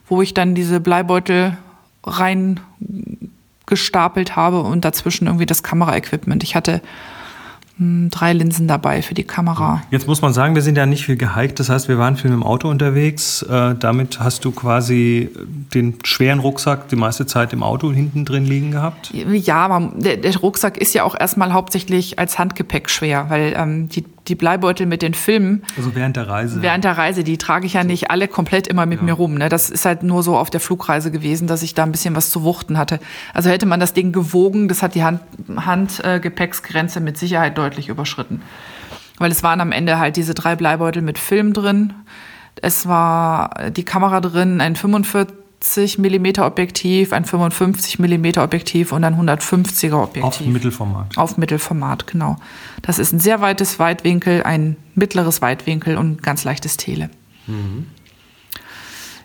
wo 0.07 0.21
ich 0.21 0.33
dann 0.33 0.55
diese 0.55 0.79
Bleibeutel 0.79 1.57
rein 2.03 2.59
gestapelt 3.65 4.35
habe 4.35 4.61
und 4.61 4.85
dazwischen 4.85 5.27
irgendwie 5.27 5.45
das 5.45 5.63
Kameraequipment. 5.63 6.43
Ich 6.43 6.55
hatte 6.55 6.81
drei 7.77 8.31
Linsen 8.31 8.67
dabei 8.67 9.01
für 9.01 9.13
die 9.13 9.25
Kamera. 9.25 9.81
Jetzt 9.91 10.07
muss 10.07 10.21
man 10.21 10.31
sagen, 10.31 10.55
wir 10.55 10.61
sind 10.61 10.77
ja 10.77 10.85
nicht 10.85 11.05
viel 11.05 11.17
gehiked, 11.17 11.59
das 11.59 11.69
heißt, 11.69 11.89
wir 11.89 11.97
waren 11.97 12.15
viel 12.15 12.31
mit 12.31 12.39
dem 12.39 12.43
Auto 12.43 12.69
unterwegs. 12.69 13.41
Äh, 13.41 13.75
damit 13.77 14.19
hast 14.21 14.45
du 14.45 14.51
quasi 14.51 15.29
den 15.73 15.95
schweren 16.03 16.39
Rucksack 16.39 16.87
die 16.87 16.95
meiste 16.95 17.25
Zeit 17.25 17.51
im 17.51 17.63
Auto 17.63 17.91
hinten 17.91 18.23
drin 18.23 18.45
liegen 18.45 18.71
gehabt? 18.71 19.11
Ja, 19.13 19.67
man, 19.67 19.99
der, 19.99 20.17
der, 20.17 20.37
Rucksack 20.37 20.77
ist 20.77 20.93
ja 20.93 21.03
auch 21.03 21.19
erstmal 21.19 21.51
hauptsächlich 21.51 22.17
als 22.17 22.39
Handgepäck 22.39 22.89
schwer, 22.89 23.29
weil 23.29 23.53
ähm, 23.57 23.89
die 23.89 24.05
die 24.27 24.35
Bleibeutel 24.35 24.85
mit 24.85 25.01
den 25.01 25.13
Filmen. 25.13 25.63
Also 25.77 25.95
während 25.95 26.15
der 26.15 26.27
Reise. 26.27 26.61
Während 26.61 26.83
der 26.83 26.97
Reise, 26.97 27.23
die 27.23 27.37
trage 27.37 27.65
ich 27.65 27.73
ja 27.73 27.83
nicht 27.83 28.09
alle 28.11 28.27
komplett 28.27 28.67
immer 28.67 28.85
mit 28.85 28.99
ja. 28.99 29.05
mir 29.05 29.13
rum. 29.13 29.35
Ne? 29.35 29.49
Das 29.49 29.69
ist 29.69 29.85
halt 29.85 30.03
nur 30.03 30.23
so 30.23 30.37
auf 30.37 30.49
der 30.49 30.59
Flugreise 30.59 31.11
gewesen, 31.11 31.47
dass 31.47 31.63
ich 31.63 31.73
da 31.73 31.83
ein 31.83 31.91
bisschen 31.91 32.15
was 32.15 32.29
zu 32.29 32.43
wuchten 32.43 32.77
hatte. 32.77 32.99
Also 33.33 33.49
hätte 33.49 33.65
man 33.65 33.79
das 33.79 33.93
Ding 33.93 34.11
gewogen, 34.11 34.67
das 34.67 34.81
hat 34.81 34.95
die 34.95 35.03
Hand, 35.03 35.21
Handgepäcksgrenze 35.55 36.99
mit 36.99 37.17
Sicherheit 37.17 37.57
deutlich 37.57 37.89
überschritten. 37.89 38.41
Weil 39.17 39.31
es 39.31 39.43
waren 39.43 39.61
am 39.61 39.71
Ende 39.71 39.99
halt 39.99 40.17
diese 40.17 40.33
drei 40.33 40.55
Bleibeutel 40.55 41.01
mit 41.01 41.17
Film 41.17 41.53
drin. 41.53 41.93
Es 42.61 42.87
war 42.87 43.69
die 43.71 43.83
Kamera 43.83 44.21
drin, 44.21 44.59
ein 44.61 44.75
45 44.75 45.44
70 45.65 45.97
mm 45.97 46.41
Objektiv, 46.41 47.11
ein 47.11 47.25
55 47.25 47.99
mm 47.99 48.37
Objektiv 48.37 48.91
und 48.91 49.03
ein 49.03 49.15
150er 49.15 49.95
Objektiv. 49.95 50.23
Auf 50.23 50.41
Mittelformat. 50.41 51.17
Auf 51.17 51.37
Mittelformat, 51.37 52.07
genau. 52.07 52.37
Das 52.81 52.99
ist 52.99 53.11
ein 53.11 53.19
sehr 53.19 53.41
weites 53.41 53.79
Weitwinkel, 53.79 54.43
ein 54.43 54.77
mittleres 54.93 55.41
Weitwinkel 55.41 55.97
und 55.97 56.11
ein 56.11 56.17
ganz 56.21 56.43
leichtes 56.43 56.77
Tele. 56.77 57.09
Mhm. 57.47 57.87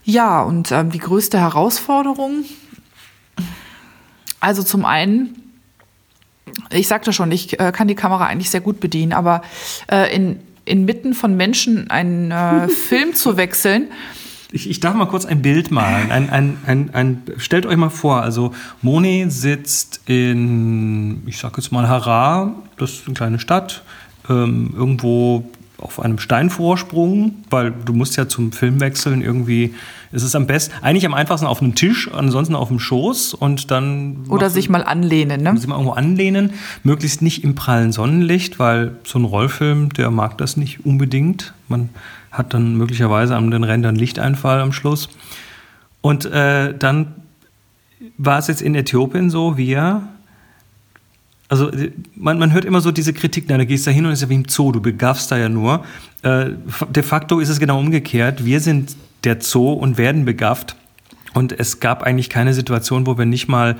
Ja, 0.02 0.42
und 0.42 0.72
ähm, 0.72 0.90
die 0.90 0.98
größte 0.98 1.38
Herausforderung, 1.38 2.44
also 4.40 4.62
zum 4.62 4.84
einen, 4.84 5.52
ich 6.70 6.88
sagte 6.88 7.12
schon, 7.12 7.30
ich 7.30 7.60
äh, 7.60 7.70
kann 7.72 7.86
die 7.86 7.94
Kamera 7.94 8.26
eigentlich 8.26 8.50
sehr 8.50 8.62
gut 8.62 8.80
bedienen, 8.80 9.12
aber 9.12 9.42
äh, 9.90 10.14
in, 10.14 10.40
inmitten 10.64 11.14
von 11.14 11.36
Menschen 11.36 11.90
einen 11.90 12.30
äh, 12.30 12.68
Film 12.88 13.14
zu 13.14 13.36
wechseln, 13.36 13.88
ich, 14.52 14.68
ich 14.68 14.80
darf 14.80 14.94
mal 14.94 15.06
kurz 15.06 15.24
ein 15.24 15.42
Bild 15.42 15.70
malen. 15.70 16.10
Ein, 16.10 16.30
ein, 16.30 16.56
ein, 16.66 16.90
ein, 16.92 17.22
stellt 17.36 17.66
euch 17.66 17.76
mal 17.76 17.90
vor, 17.90 18.22
also 18.22 18.52
Moni 18.82 19.26
sitzt 19.28 20.00
in, 20.06 21.22
ich 21.26 21.38
sag 21.38 21.56
jetzt 21.56 21.72
mal 21.72 21.88
Harar, 21.88 22.54
das 22.76 22.92
ist 22.92 23.06
eine 23.06 23.14
kleine 23.14 23.38
Stadt, 23.38 23.82
ähm, 24.28 24.74
irgendwo 24.76 25.50
auf 25.80 26.00
einem 26.00 26.18
Steinvorsprung, 26.18 27.34
weil 27.50 27.72
du 27.72 27.92
musst 27.92 28.16
ja 28.16 28.28
zum 28.28 28.52
Film 28.52 28.80
wechseln 28.80 29.22
irgendwie. 29.22 29.74
ist 30.12 30.22
Es 30.22 30.34
am 30.34 30.46
besten, 30.46 30.74
eigentlich 30.82 31.06
am 31.06 31.14
einfachsten 31.14 31.46
auf 31.46 31.62
einem 31.62 31.74
Tisch, 31.74 32.10
ansonsten 32.12 32.54
auf 32.54 32.68
dem 32.68 32.78
Schoß 32.78 33.34
und 33.34 33.70
dann. 33.70 34.24
Oder 34.28 34.50
sich 34.50 34.68
mal 34.68 34.84
anlehnen, 34.84 35.42
ne? 35.42 35.56
Sich 35.56 35.66
mal 35.66 35.74
irgendwo 35.74 35.92
anlehnen, 35.92 36.52
möglichst 36.82 37.22
nicht 37.22 37.44
im 37.44 37.54
prallen 37.54 37.92
Sonnenlicht, 37.92 38.58
weil 38.58 38.96
so 39.04 39.18
ein 39.18 39.24
Rollfilm, 39.24 39.90
der 39.92 40.10
mag 40.10 40.38
das 40.38 40.56
nicht 40.56 40.84
unbedingt. 40.84 41.54
Man 41.68 41.90
hat 42.30 42.54
dann 42.54 42.76
möglicherweise 42.76 43.36
an 43.36 43.50
den 43.50 43.64
Rändern 43.64 43.96
Lichteinfall 43.96 44.60
am 44.60 44.72
Schluss. 44.72 45.08
Und 46.00 46.24
äh, 46.26 46.74
dann 46.76 47.14
war 48.16 48.38
es 48.38 48.46
jetzt 48.46 48.62
in 48.62 48.74
Äthiopien 48.74 49.30
so, 49.30 49.56
wir, 49.56 50.02
also 51.50 51.70
man, 52.14 52.38
man 52.38 52.52
hört 52.52 52.64
immer 52.64 52.80
so 52.80 52.92
diese 52.92 53.12
Kritik, 53.12 53.46
na, 53.48 53.58
da 53.58 53.64
gehst 53.64 53.84
du 53.84 53.90
da 53.90 53.94
hin 53.94 54.06
und 54.06 54.12
ist 54.12 54.22
ja 54.22 54.28
wie 54.28 54.36
im 54.36 54.48
Zoo, 54.48 54.70
du 54.70 54.80
begaffst 54.80 55.32
da 55.32 55.36
ja 55.36 55.48
nur. 55.48 55.84
Äh, 56.22 56.50
de 56.88 57.02
facto 57.02 57.40
ist 57.40 57.48
es 57.48 57.58
genau 57.58 57.78
umgekehrt. 57.78 58.44
Wir 58.44 58.60
sind 58.60 58.96
der 59.24 59.40
Zoo 59.40 59.72
und 59.72 59.98
werden 59.98 60.24
begafft. 60.24 60.76
Und 61.34 61.52
es 61.58 61.80
gab 61.80 62.04
eigentlich 62.04 62.30
keine 62.30 62.54
Situation, 62.54 63.06
wo 63.06 63.18
wir 63.18 63.26
nicht 63.26 63.48
mal, 63.48 63.76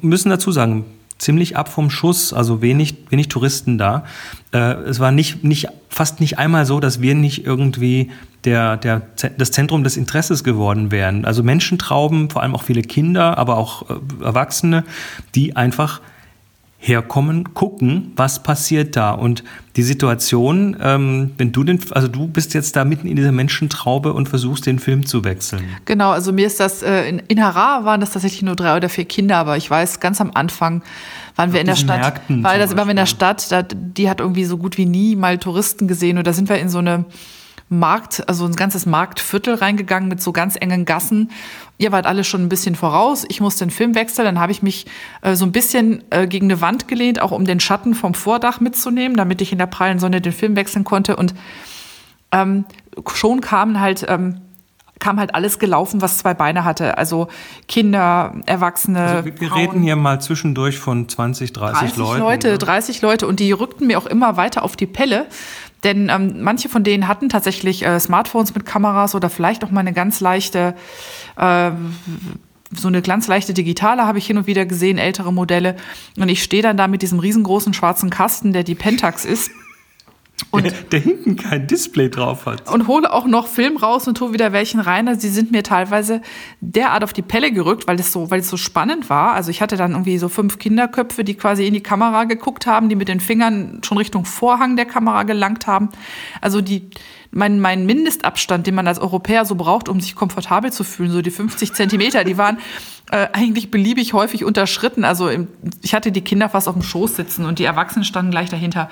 müssen 0.00 0.30
dazu 0.30 0.52
sagen, 0.52 0.84
ziemlich 1.18 1.56
ab 1.56 1.68
vom 1.68 1.90
Schuss, 1.90 2.32
also 2.32 2.62
wenig, 2.62 2.94
wenig 3.10 3.28
Touristen 3.28 3.76
da. 3.76 4.04
Äh, 4.52 4.74
es 4.84 5.00
war 5.00 5.10
nicht, 5.10 5.42
nicht, 5.42 5.66
fast 5.88 6.20
nicht 6.20 6.38
einmal 6.38 6.64
so, 6.64 6.78
dass 6.78 7.00
wir 7.02 7.16
nicht 7.16 7.44
irgendwie 7.44 8.10
der, 8.44 8.76
der, 8.76 9.02
das 9.36 9.50
Zentrum 9.50 9.82
des 9.82 9.96
Interesses 9.96 10.44
geworden 10.44 10.92
wären. 10.92 11.24
Also 11.24 11.42
Menschentrauben, 11.42 12.30
vor 12.30 12.42
allem 12.42 12.54
auch 12.54 12.62
viele 12.62 12.82
Kinder, 12.82 13.36
aber 13.36 13.56
auch 13.56 13.90
äh, 13.90 13.94
Erwachsene, 14.24 14.84
die 15.34 15.56
einfach 15.56 16.00
herkommen, 16.82 17.52
gucken, 17.52 18.12
was 18.16 18.42
passiert 18.42 18.96
da. 18.96 19.12
Und 19.12 19.44
die 19.76 19.82
Situation, 19.82 20.76
ähm, 20.80 21.32
wenn 21.36 21.52
du 21.52 21.62
den, 21.62 21.78
also 21.90 22.08
du 22.08 22.26
bist 22.26 22.54
jetzt 22.54 22.74
da 22.74 22.86
mitten 22.86 23.06
in 23.06 23.16
dieser 23.16 23.32
Menschentraube 23.32 24.14
und 24.14 24.30
versuchst 24.30 24.64
den 24.64 24.78
Film 24.78 25.04
zu 25.04 25.22
wechseln. 25.22 25.62
Genau, 25.84 26.10
also 26.10 26.32
mir 26.32 26.46
ist 26.46 26.58
das, 26.58 26.82
äh, 26.82 27.06
in, 27.06 27.18
in 27.28 27.44
Harar 27.44 27.84
waren 27.84 28.00
das 28.00 28.12
tatsächlich 28.12 28.42
nur 28.42 28.56
drei 28.56 28.76
oder 28.76 28.88
vier 28.88 29.04
Kinder, 29.04 29.36
aber 29.36 29.58
ich 29.58 29.70
weiß, 29.70 30.00
ganz 30.00 30.22
am 30.22 30.30
Anfang 30.32 30.82
waren 31.36 31.52
wir 31.52 31.60
in 31.60 31.66
der 31.66 31.76
Stadt, 31.76 32.00
Märkten 32.00 32.42
weil 32.42 32.58
das 32.58 32.74
waren 32.74 32.86
wir 32.86 32.92
in 32.92 32.96
der 32.96 33.06
Stadt, 33.06 33.52
da, 33.52 33.62
die 33.62 34.08
hat 34.08 34.20
irgendwie 34.20 34.44
so 34.44 34.56
gut 34.56 34.78
wie 34.78 34.86
nie 34.86 35.16
mal 35.16 35.36
Touristen 35.36 35.86
gesehen 35.86 36.16
und 36.16 36.26
da 36.26 36.32
sind 36.32 36.48
wir 36.48 36.58
in 36.58 36.70
so 36.70 36.78
eine 36.78 37.04
Markt, 37.72 38.28
also 38.28 38.44
ein 38.44 38.56
ganzes 38.56 38.84
Marktviertel 38.84 39.54
reingegangen 39.54 40.08
mit 40.08 40.20
so 40.20 40.32
ganz 40.32 40.56
engen 40.60 40.84
Gassen. 40.84 41.30
Ihr 41.78 41.92
wart 41.92 42.04
alle 42.04 42.24
schon 42.24 42.42
ein 42.42 42.48
bisschen 42.48 42.74
voraus. 42.74 43.24
Ich 43.28 43.40
musste 43.40 43.64
den 43.64 43.70
Film 43.70 43.94
wechseln. 43.94 44.24
Dann 44.24 44.40
habe 44.40 44.50
ich 44.50 44.60
mich 44.60 44.86
äh, 45.22 45.36
so 45.36 45.46
ein 45.46 45.52
bisschen 45.52 46.02
äh, 46.10 46.26
gegen 46.26 46.46
eine 46.46 46.60
Wand 46.60 46.88
gelehnt, 46.88 47.22
auch 47.22 47.30
um 47.30 47.44
den 47.44 47.60
Schatten 47.60 47.94
vom 47.94 48.14
Vordach 48.14 48.58
mitzunehmen, 48.58 49.16
damit 49.16 49.40
ich 49.40 49.52
in 49.52 49.58
der 49.58 49.66
prallen 49.66 50.00
Sonne 50.00 50.20
den 50.20 50.32
Film 50.32 50.56
wechseln 50.56 50.82
konnte. 50.82 51.14
Und 51.14 51.32
ähm, 52.32 52.64
schon 53.14 53.40
kamen 53.40 53.78
halt 53.78 54.04
ähm, 54.08 54.40
kam 55.00 55.18
halt 55.18 55.34
alles 55.34 55.58
gelaufen, 55.58 56.00
was 56.02 56.18
zwei 56.18 56.34
Beine 56.34 56.64
hatte. 56.64 56.96
Also 56.96 57.28
Kinder, 57.66 58.34
Erwachsene. 58.46 59.00
Also 59.00 59.24
wir, 59.24 59.40
wir 59.40 59.54
reden 59.54 59.82
hier 59.82 59.96
mal 59.96 60.20
zwischendurch 60.20 60.78
von 60.78 61.08
20, 61.08 61.52
30, 61.52 61.80
30 61.80 61.96
Leuten. 61.96 62.20
Leute, 62.20 62.58
30 62.58 63.02
Leute 63.02 63.26
und 63.26 63.40
die 63.40 63.50
rückten 63.50 63.86
mir 63.88 63.98
auch 63.98 64.06
immer 64.06 64.36
weiter 64.36 64.62
auf 64.62 64.76
die 64.76 64.86
Pelle. 64.86 65.26
Denn 65.84 66.10
ähm, 66.10 66.42
manche 66.42 66.68
von 66.68 66.84
denen 66.84 67.08
hatten 67.08 67.28
tatsächlich 67.28 67.84
äh, 67.84 67.98
Smartphones 67.98 68.54
mit 68.54 68.66
Kameras 68.66 69.14
oder 69.14 69.30
vielleicht 69.30 69.64
auch 69.64 69.70
mal 69.70 69.80
eine 69.80 69.92
ganz 69.92 70.20
leichte, 70.20 70.74
äh, 71.36 71.70
so 72.72 72.88
eine 72.88 73.02
ganz 73.02 73.26
leichte 73.28 73.54
digitale 73.54 74.06
habe 74.06 74.18
ich 74.18 74.26
hin 74.26 74.38
und 74.38 74.46
wieder 74.46 74.66
gesehen, 74.66 74.98
ältere 74.98 75.32
Modelle. 75.32 75.76
Und 76.16 76.28
ich 76.28 76.42
stehe 76.42 76.62
dann 76.62 76.76
da 76.76 76.86
mit 76.86 77.02
diesem 77.02 77.18
riesengroßen 77.18 77.72
schwarzen 77.72 78.10
Kasten, 78.10 78.52
der 78.52 78.62
die 78.62 78.74
Pentax 78.74 79.24
ist. 79.24 79.50
Und 80.50 80.72
der, 80.92 81.00
hinten 81.00 81.36
kein 81.36 81.66
Display 81.66 82.08
drauf 82.08 82.46
hat. 82.46 82.70
Und 82.70 82.86
hole 82.86 83.12
auch 83.12 83.26
noch 83.26 83.46
Film 83.46 83.76
raus 83.76 84.08
und 84.08 84.16
tue 84.16 84.32
wieder 84.32 84.52
welchen 84.52 84.80
rein. 84.80 85.08
Also 85.08 85.20
die 85.20 85.28
sind 85.28 85.52
mir 85.52 85.62
teilweise 85.62 86.22
derart 86.60 87.04
auf 87.04 87.12
die 87.12 87.22
Pelle 87.22 87.52
gerückt, 87.52 87.86
weil 87.86 88.00
es 88.00 88.12
so, 88.12 88.30
weil 88.30 88.40
es 88.40 88.48
so 88.48 88.56
spannend 88.56 89.10
war. 89.10 89.32
Also 89.32 89.50
ich 89.50 89.62
hatte 89.62 89.76
dann 89.76 89.92
irgendwie 89.92 90.18
so 90.18 90.28
fünf 90.28 90.58
Kinderköpfe, 90.58 91.24
die 91.24 91.34
quasi 91.34 91.66
in 91.66 91.74
die 91.74 91.82
Kamera 91.82 92.24
geguckt 92.24 92.66
haben, 92.66 92.88
die 92.88 92.96
mit 92.96 93.08
den 93.08 93.20
Fingern 93.20 93.80
schon 93.84 93.98
Richtung 93.98 94.24
Vorhang 94.24 94.76
der 94.76 94.86
Kamera 94.86 95.22
gelangt 95.24 95.66
haben. 95.66 95.90
Also 96.40 96.60
die, 96.60 96.90
mein, 97.30 97.60
mein 97.60 97.86
Mindestabstand, 97.86 98.66
den 98.66 98.74
man 98.74 98.88
als 98.88 98.98
Europäer 98.98 99.44
so 99.44 99.54
braucht, 99.54 99.88
um 99.88 100.00
sich 100.00 100.14
komfortabel 100.14 100.72
zu 100.72 100.84
fühlen, 100.84 101.10
so 101.10 101.22
die 101.22 101.30
50 101.30 101.72
Zentimeter, 101.74 102.24
die 102.24 102.36
waren 102.36 102.58
äh, 103.10 103.28
eigentlich 103.32 103.70
beliebig 103.70 104.12
häufig 104.12 104.44
unterschritten. 104.44 105.04
Also 105.04 105.28
im, 105.28 105.48
ich 105.82 105.94
hatte 105.94 106.12
die 106.12 106.22
Kinder 106.22 106.48
fast 106.48 106.68
auf 106.68 106.74
dem 106.74 106.82
Schoß 106.82 107.16
sitzen 107.16 107.44
und 107.44 107.58
die 107.58 107.64
Erwachsenen 107.64 108.04
standen 108.04 108.30
gleich 108.30 108.50
dahinter. 108.50 108.90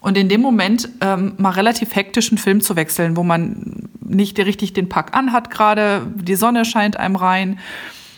Und 0.00 0.16
in 0.16 0.28
dem 0.28 0.40
Moment 0.40 0.88
ähm, 1.00 1.34
mal 1.38 1.50
relativ 1.50 1.94
hektischen 1.94 2.38
Film 2.38 2.60
zu 2.60 2.76
wechseln, 2.76 3.16
wo 3.16 3.22
man 3.22 3.88
nicht 4.00 4.38
richtig 4.38 4.72
den 4.72 4.88
Pack 4.88 5.14
anhat 5.16 5.50
gerade, 5.50 6.06
die 6.14 6.36
Sonne 6.36 6.64
scheint 6.64 6.96
einem 6.96 7.16
rein. 7.16 7.58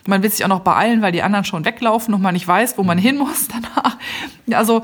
Man 0.07 0.23
will 0.23 0.31
sich 0.31 0.45
auch 0.45 0.49
noch 0.49 0.61
beeilen, 0.61 1.03
weil 1.03 1.13
die 1.13 1.23
anderen 1.23 1.45
schon 1.45 1.65
weglaufen 1.65 2.15
und 2.15 2.23
man 2.23 2.35
nicht 2.35 2.47
weiß, 2.47 2.79
wo 2.79 2.83
man 2.83 2.99
hin 2.99 3.19
muss 3.19 3.49
danach. 3.77 3.97
Also 4.53 4.83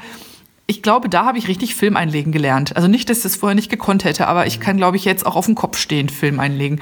ich 0.67 0.83
glaube, 0.83 1.09
da 1.09 1.25
habe 1.25 1.38
ich 1.38 1.49
richtig 1.49 1.75
Film 1.75 1.97
einlegen 1.97 2.33
gelernt. 2.33 2.75
Also 2.75 2.88
nicht, 2.88 3.09
dass 3.09 3.19
ich 3.19 3.23
das 3.23 3.37
vorher 3.37 3.55
nicht 3.55 3.71
gekonnt 3.71 4.05
hätte, 4.05 4.26
aber 4.26 4.47
ich 4.47 4.59
kann, 4.59 4.76
glaube 4.76 4.97
ich, 4.97 5.05
jetzt 5.05 5.25
auch 5.25 5.37
auf 5.37 5.47
dem 5.47 5.55
Kopf 5.55 5.79
stehend 5.79 6.11
Film 6.11 6.41
einlegen. 6.41 6.81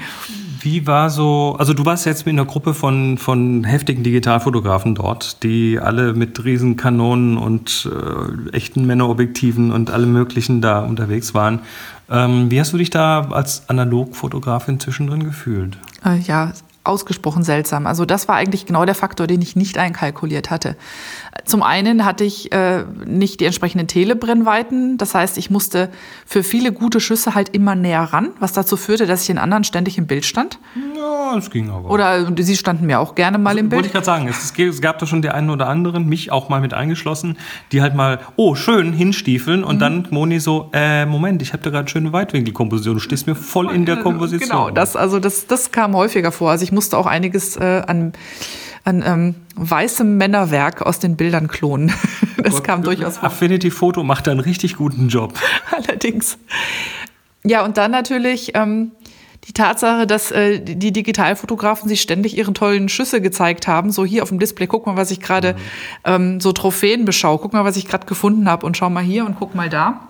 Wie 0.65 0.87
war 0.87 1.11
so, 1.11 1.55
also 1.59 1.75
du 1.75 1.85
warst 1.85 2.07
jetzt 2.07 2.25
mit 2.25 2.33
einer 2.33 2.45
Gruppe 2.45 2.73
von, 2.73 3.19
von 3.19 3.63
heftigen 3.65 4.01
Digitalfotografen 4.01 4.95
dort, 4.95 5.43
die 5.43 5.79
alle 5.79 6.13
mit 6.13 6.43
Riesenkanonen 6.43 7.37
und 7.37 7.87
äh, 7.87 8.49
echten 8.49 8.87
Männerobjektiven 8.87 9.71
und 9.71 9.91
allem 9.91 10.11
Möglichen 10.11 10.61
da 10.61 10.79
unterwegs 10.79 11.35
waren. 11.35 11.59
Ähm, 12.09 12.49
wie 12.49 12.59
hast 12.59 12.73
du 12.73 12.79
dich 12.79 12.89
da 12.89 13.27
als 13.29 13.69
Analogfotografin 13.69 14.79
zwischendrin 14.79 15.23
gefühlt? 15.23 15.77
Äh, 16.03 16.17
ja, 16.21 16.51
ausgesprochen 16.85 17.43
seltsam. 17.43 17.87
Also 17.87 18.05
das 18.05 18.27
war 18.27 18.35
eigentlich 18.35 18.65
genau 18.65 18.85
der 18.85 18.95
Faktor, 18.95 19.27
den 19.27 19.41
ich 19.41 19.55
nicht 19.55 19.77
einkalkuliert 19.77 20.49
hatte. 20.51 20.75
Zum 21.43 21.63
einen 21.63 22.05
hatte 22.05 22.23
ich 22.23 22.51
äh, 22.51 22.85
nicht 23.05 23.39
die 23.39 23.45
entsprechenden 23.45 23.87
Telebrennweiten. 23.87 24.97
Das 24.97 25.13
heißt, 25.13 25.37
ich 25.37 25.49
musste 25.49 25.89
für 26.25 26.43
viele 26.43 26.71
gute 26.71 26.99
Schüsse 26.99 27.35
halt 27.35 27.49
immer 27.49 27.75
näher 27.75 28.01
ran, 28.01 28.29
was 28.39 28.53
dazu 28.53 28.77
führte, 28.77 29.05
dass 29.05 29.23
ich 29.23 29.29
in 29.29 29.37
anderen 29.37 29.63
ständig 29.63 29.97
im 29.97 30.07
Bild 30.07 30.25
stand. 30.25 30.59
Ja, 30.97 31.37
es 31.37 31.49
ging 31.49 31.69
aber. 31.69 31.89
Oder 31.89 32.31
sie 32.37 32.55
standen 32.55 32.85
mir 32.85 32.99
auch 32.99 33.15
gerne 33.15 33.37
mal 33.37 33.51
also, 33.51 33.59
im 33.59 33.69
Bild. 33.69 33.77
Wollte 33.77 33.87
ich 33.87 33.93
gerade 33.93 34.05
sagen, 34.05 34.27
es, 34.27 34.53
es, 34.57 34.81
gab 34.81 34.99
da 34.99 35.05
schon 35.05 35.21
die 35.21 35.29
einen 35.29 35.49
oder 35.49 35.67
anderen, 35.67 36.07
mich 36.07 36.31
auch 36.31 36.49
mal 36.49 36.61
mit 36.61 36.73
eingeschlossen, 36.73 37.37
die 37.71 37.81
halt 37.81 37.95
mal, 37.95 38.19
oh, 38.35 38.55
schön, 38.55 38.93
hinstiefeln 38.93 39.63
und 39.63 39.75
mhm. 39.75 39.79
dann 39.79 40.07
Moni 40.11 40.39
so, 40.39 40.69
äh, 40.73 41.05
Moment, 41.05 41.41
ich 41.41 41.53
habe 41.53 41.63
da 41.63 41.69
gerade 41.69 41.89
schöne 41.89 42.13
Weitwinkelkomposition, 42.13 42.95
du 42.95 42.99
stehst 42.99 43.27
mir 43.27 43.35
voll 43.35 43.71
in 43.71 43.85
der 43.85 43.97
Komposition. 43.97 44.49
Genau, 44.49 44.69
das, 44.69 44.95
also 44.95 45.19
das, 45.19 45.47
das 45.47 45.71
kam 45.71 45.95
häufiger 45.95 46.31
vor. 46.31 46.51
Also 46.51 46.63
ich 46.63 46.71
musste 46.75 46.97
auch 46.97 47.07
einiges 47.07 47.57
äh, 47.57 47.81
an 47.87 48.13
an 48.85 49.03
ähm, 49.03 49.35
weißem 49.55 50.15
Männerwerk 50.15 50.83
aus 50.83 50.99
den 50.99 51.17
Bildern 51.17 51.47
klonen. 51.47 51.91
Das 52.37 52.55
Gott, 52.55 52.63
kam 52.63 52.83
durchaus 52.83 53.17
vor. 53.17 53.29
Affinity 53.29 53.71
Photo 53.71 54.03
macht 54.03 54.27
da 54.27 54.31
einen 54.31 54.39
richtig 54.39 54.75
guten 54.75 55.07
Job. 55.07 55.33
Allerdings. 55.71 56.37
Ja, 57.43 57.65
und 57.65 57.77
dann 57.77 57.89
natürlich 57.89 58.51
ähm, 58.53 58.91
die 59.47 59.53
Tatsache, 59.53 60.05
dass 60.05 60.29
äh, 60.29 60.59
die 60.59 60.91
Digitalfotografen 60.91 61.89
sich 61.89 62.01
ständig 62.01 62.37
ihre 62.37 62.53
tollen 62.53 62.87
Schüsse 62.87 63.19
gezeigt 63.19 63.67
haben. 63.67 63.91
So 63.91 64.05
hier 64.05 64.21
auf 64.21 64.29
dem 64.29 64.37
Display, 64.37 64.67
guck 64.67 64.85
mal, 64.85 64.95
was 64.95 65.09
ich 65.09 65.21
gerade 65.21 65.53
mhm. 65.53 65.57
ähm, 66.03 66.39
so 66.39 66.51
Trophäen 66.51 67.03
beschau. 67.03 67.39
Guck 67.39 67.53
mal, 67.53 67.65
was 67.65 67.77
ich 67.77 67.87
gerade 67.87 68.05
gefunden 68.05 68.47
habe 68.47 68.63
und 68.63 68.77
schau 68.77 68.91
mal 68.91 69.03
hier 69.03 69.25
und 69.25 69.37
guck 69.39 69.55
mal 69.55 69.69
da. 69.69 70.01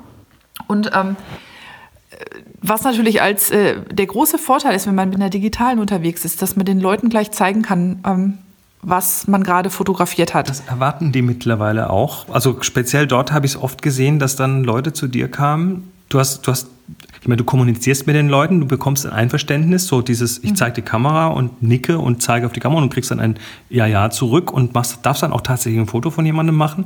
Und 0.68 0.92
ähm, 0.94 1.16
was 2.62 2.84
natürlich 2.84 3.22
als 3.22 3.52
äh, 3.52 3.76
der 3.92 4.06
große 4.06 4.38
Vorteil 4.38 4.76
ist, 4.76 4.88
wenn 4.88 4.96
man 4.96 5.10
mit 5.10 5.18
einer 5.18 5.30
digitalen 5.30 5.80
unterwegs 5.80 6.26
ist, 6.26 6.42
dass 6.42 6.56
man 6.56 6.66
den 6.66 6.80
Leuten 6.80 7.10
gleich 7.10 7.32
zeigen 7.32 7.62
kann, 7.62 8.00
ähm, 8.06 8.38
was 8.82 9.28
man 9.28 9.44
gerade 9.44 9.70
fotografiert 9.70 10.34
hat. 10.34 10.50
Das 10.50 10.62
erwarten 10.62 11.12
die 11.12 11.22
mittlerweile 11.22 11.90
auch. 11.90 12.30
Also 12.30 12.62
speziell 12.62 13.08
dort 13.08 13.32
habe 13.32 13.46
ich 13.46 13.54
es 13.54 13.62
oft 13.62 13.82
gesehen, 13.82 14.20
dass 14.20 14.36
dann 14.36 14.64
Leute 14.64 14.94
zu 14.94 15.08
dir 15.08 15.30
kamen. 15.30 15.92
Du 16.10 16.20
hast, 16.20 16.46
du 16.46 16.52
hast, 16.52 16.68
ich 17.20 17.28
meine, 17.28 17.38
du 17.38 17.44
kommunizierst 17.44 18.06
mit 18.06 18.16
den 18.16 18.30
Leuten, 18.30 18.60
du 18.60 18.68
bekommst 18.68 19.06
ein 19.06 19.12
Einverständnis, 19.12 19.88
so 19.88 20.02
dieses, 20.02 20.38
ich 20.44 20.52
mhm. 20.52 20.56
zeige 20.56 20.76
die 20.76 20.82
Kamera 20.84 21.28
und 21.28 21.64
nicke 21.64 21.98
und 21.98 22.22
zeige 22.22 22.46
auf 22.46 22.54
die 22.54 22.60
Kamera 22.60 22.82
und 22.82 22.90
du 22.90 22.94
kriegst 22.94 23.10
dann 23.10 23.20
ein 23.20 23.38
Ja-Ja 23.70 24.12
zurück 24.12 24.54
und 24.54 24.76
machst, 24.76 25.00
darfst 25.02 25.24
dann 25.24 25.34
auch 25.34 25.42
tatsächlich 25.42 25.82
ein 25.82 25.88
Foto 25.88 26.12
von 26.12 26.26
jemandem 26.26 26.56
machen. 26.56 26.86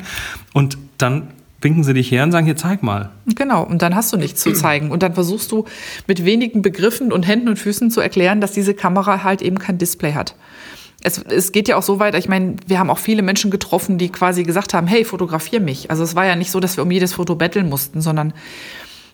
Und 0.54 0.78
dann 0.98 1.34
winken 1.62 1.84
sie 1.84 1.94
dich 1.94 2.12
her 2.12 2.24
und 2.24 2.32
sagen, 2.32 2.46
hier 2.46 2.56
zeig 2.56 2.84
mal. 2.84 3.10
Genau, 3.36 3.63
und 3.63 3.82
dann 3.82 3.96
hast 3.96 4.13
du 4.13 4.18
nichts 4.18 4.42
zu 4.42 4.54
zeigen. 4.54 4.92
Und 4.92 5.04
dann 5.04 5.13
versuchst 5.13 5.51
du 5.51 5.66
mit 6.08 6.25
wenigen 6.25 6.62
Begriffen 6.62 7.12
und 7.12 7.28
Händen 7.28 7.50
und 7.50 7.58
Füßen 7.58 7.92
zu 7.92 8.01
erklären, 8.01 8.42
dass 8.42 8.51
diese 8.54 8.74
Kamera 8.74 9.24
halt 9.24 9.42
eben 9.42 9.60
kein 9.60 9.78
Display 9.78 10.13
hat 10.13 10.36
es, 11.01 11.20
es 11.20 11.51
geht 11.51 11.68
ja 11.68 11.78
auch 11.78 11.84
so 11.84 12.00
weit, 12.00 12.16
ich 12.16 12.28
meine, 12.28 12.56
wir 12.68 12.80
haben 12.80 12.89
auch 12.89 12.98
viele 12.98 13.22
Menschen 13.22 13.51
getroffen, 13.51 13.98
die 13.98 14.10
quasi 14.10 14.44
gesagt 14.44 14.74
haben, 14.74 14.88
hey, 14.88 15.06
fotografier 15.06 15.60
mich. 15.60 15.89
Also 15.89 16.04
es 16.04 16.16
war 16.16 16.25
ja 16.25 16.36
nicht 16.36 16.51
so, 16.51 16.60
dass 16.60 16.78
wir 16.78 16.84
um 16.84 16.92
jedes 16.92 17.13
Foto 17.13 17.36
betteln 17.36 17.70
mussten, 17.70 18.01
sondern 18.01 18.34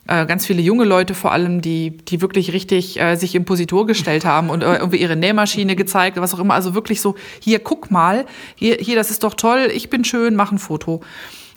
äh, 0.08 0.26
ganz 0.26 0.46
viele 0.46 0.62
junge 0.62 0.84
Leute 0.84 1.14
vor 1.14 1.32
allem, 1.32 1.62
die, 1.62 1.92
die 1.98 2.22
wirklich 2.22 2.54
richtig 2.54 3.00
äh, 3.00 3.16
sich 3.16 3.36
im 3.36 3.46
Positur 3.46 3.86
gestellt 3.86 4.26
haben 4.26 4.50
und 4.50 4.64
äh, 4.64 4.76
irgendwie 4.78 4.98
ihre 4.98 5.16
Nähmaschine 5.16 5.76
gezeigt, 5.76 6.18
was 6.18 6.34
auch 6.34 6.40
immer. 6.40 6.56
Also 6.56 6.74
wirklich 6.74 7.02
so, 7.02 7.16
hier, 7.40 7.60
guck 7.60 7.92
mal, 7.92 8.26
hier, 8.56 8.78
hier, 8.80 8.96
das 8.96 9.12
ist 9.12 9.24
doch 9.24 9.36
toll, 9.36 9.70
ich 9.74 9.90
bin 9.90 10.04
schön, 10.04 10.36
mach 10.36 10.52
ein 10.52 10.60
Foto. 10.60 11.02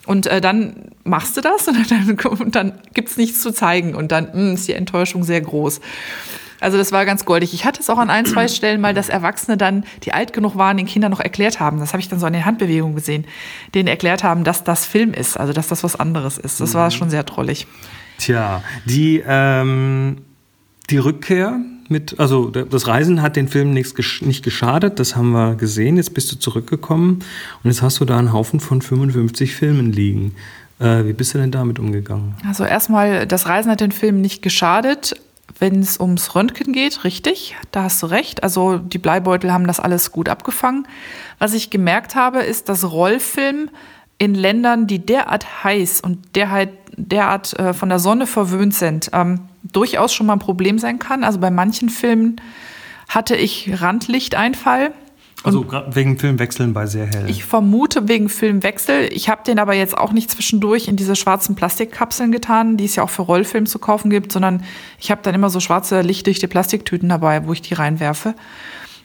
Und 0.08 0.26
äh, 0.26 0.40
dann 0.40 0.86
machst 1.04 1.36
du 1.36 1.42
das 1.42 1.68
und 1.68 1.90
dann, 1.90 2.18
und 2.30 2.56
dann 2.56 2.72
gibt's 2.94 3.18
nichts 3.18 3.42
zu 3.42 3.52
zeigen 3.52 3.94
und 3.94 4.10
dann 4.10 4.24
mh, 4.24 4.32
hm, 4.32 4.54
ist 4.54 4.66
die 4.66 4.72
Enttäuschung 4.72 5.22
sehr 5.22 5.42
groß. 5.42 5.82
Also 6.60 6.78
das 6.78 6.92
war 6.92 7.04
ganz 7.04 7.26
goldig. 7.26 7.52
Ich 7.52 7.66
hatte 7.66 7.80
es 7.82 7.90
auch 7.90 7.98
an 7.98 8.08
ein, 8.08 8.24
zwei 8.24 8.48
Stellen 8.48 8.80
mal, 8.80 8.94
dass 8.94 9.10
Erwachsene 9.10 9.58
dann, 9.58 9.84
die 10.04 10.14
alt 10.14 10.32
genug 10.32 10.56
waren, 10.56 10.78
den 10.78 10.86
Kindern 10.86 11.10
noch 11.10 11.20
erklärt 11.20 11.60
haben. 11.60 11.78
Das 11.78 11.92
habe 11.92 12.00
ich 12.00 12.08
dann 12.08 12.18
so 12.18 12.26
an 12.26 12.32
den 12.32 12.46
Handbewegungen 12.46 12.96
gesehen, 12.96 13.26
denen 13.74 13.86
erklärt 13.86 14.24
haben, 14.24 14.44
dass 14.44 14.64
das 14.64 14.86
Film 14.86 15.12
ist, 15.12 15.38
also 15.38 15.52
dass 15.52 15.68
das 15.68 15.84
was 15.84 15.94
anderes 15.94 16.38
ist. 16.38 16.58
Das 16.60 16.72
war 16.72 16.86
mhm. 16.86 16.90
schon 16.92 17.10
sehr 17.10 17.26
trollig. 17.26 17.66
Tja, 18.16 18.62
die, 18.86 19.22
ähm, 19.24 20.22
die 20.88 20.98
Rückkehr 20.98 21.60
mit, 21.90 22.18
also 22.18 22.50
das 22.50 22.86
Reisen 22.86 23.22
hat 23.22 23.36
den 23.36 23.48
Film 23.48 23.72
nichts, 23.72 23.94
nicht 24.20 24.44
geschadet, 24.44 24.98
das 24.98 25.16
haben 25.16 25.30
wir 25.30 25.54
gesehen. 25.54 25.96
Jetzt 25.96 26.14
bist 26.14 26.30
du 26.32 26.36
zurückgekommen 26.36 27.24
und 27.62 27.70
jetzt 27.70 27.82
hast 27.82 28.00
du 28.00 28.04
da 28.04 28.18
einen 28.18 28.32
Haufen 28.32 28.60
von 28.60 28.82
55 28.82 29.54
Filmen 29.54 29.92
liegen. 29.92 30.34
Äh, 30.80 31.04
wie 31.04 31.12
bist 31.12 31.34
du 31.34 31.38
denn 31.38 31.50
damit 31.50 31.78
umgegangen? 31.78 32.34
Also 32.46 32.64
erstmal, 32.64 33.26
das 33.26 33.46
Reisen 33.46 33.70
hat 33.70 33.80
den 33.80 33.92
Film 33.92 34.20
nicht 34.20 34.42
geschadet, 34.42 35.14
wenn 35.58 35.80
es 35.80 35.98
ums 35.98 36.34
Röntgen 36.34 36.72
geht, 36.72 37.04
richtig, 37.04 37.56
da 37.72 37.84
hast 37.84 38.02
du 38.02 38.06
recht. 38.06 38.42
Also 38.42 38.78
die 38.78 38.98
Bleibeutel 38.98 39.52
haben 39.52 39.66
das 39.66 39.80
alles 39.80 40.12
gut 40.12 40.28
abgefangen. 40.28 40.86
Was 41.38 41.54
ich 41.54 41.70
gemerkt 41.70 42.14
habe, 42.14 42.40
ist, 42.40 42.68
dass 42.68 42.90
Rollfilm 42.90 43.70
in 44.18 44.34
Ländern, 44.34 44.86
die 44.86 45.04
derart 45.04 45.64
heiß 45.64 46.00
und 46.00 46.36
derart, 46.36 46.70
derart 46.98 47.58
äh, 47.58 47.72
von 47.72 47.88
der 47.88 47.98
Sonne 47.98 48.26
verwöhnt 48.26 48.74
sind, 48.74 49.10
ähm, 49.12 49.40
durchaus 49.62 50.12
schon 50.12 50.26
mal 50.26 50.34
ein 50.34 50.38
Problem 50.38 50.78
sein 50.78 50.98
kann. 50.98 51.24
Also 51.24 51.38
bei 51.38 51.50
manchen 51.50 51.88
Filmen 51.88 52.40
hatte 53.08 53.36
ich 53.36 53.80
Randlichteinfall. 53.80 54.92
Also 55.44 55.64
wegen 55.90 56.18
Filmwechseln 56.18 56.72
bei 56.72 56.86
sehr 56.86 57.06
hell. 57.06 57.30
Ich 57.30 57.44
vermute 57.44 58.08
wegen 58.08 58.28
Filmwechsel. 58.28 59.08
Ich 59.12 59.28
habe 59.28 59.44
den 59.44 59.60
aber 59.60 59.72
jetzt 59.72 59.96
auch 59.96 60.12
nicht 60.12 60.30
zwischendurch 60.30 60.88
in 60.88 60.96
diese 60.96 61.14
schwarzen 61.14 61.54
Plastikkapseln 61.54 62.32
getan, 62.32 62.76
die 62.76 62.84
es 62.84 62.96
ja 62.96 63.04
auch 63.04 63.10
für 63.10 63.22
Rollfilm 63.22 63.66
zu 63.66 63.78
kaufen 63.78 64.10
gibt, 64.10 64.32
sondern 64.32 64.64
ich 64.98 65.12
habe 65.12 65.20
dann 65.22 65.36
immer 65.36 65.48
so 65.48 65.60
schwarze, 65.60 66.00
lichtdichte 66.00 66.48
Plastiktüten 66.48 67.08
dabei, 67.08 67.46
wo 67.46 67.52
ich 67.52 67.62
die 67.62 67.74
reinwerfe. 67.74 68.34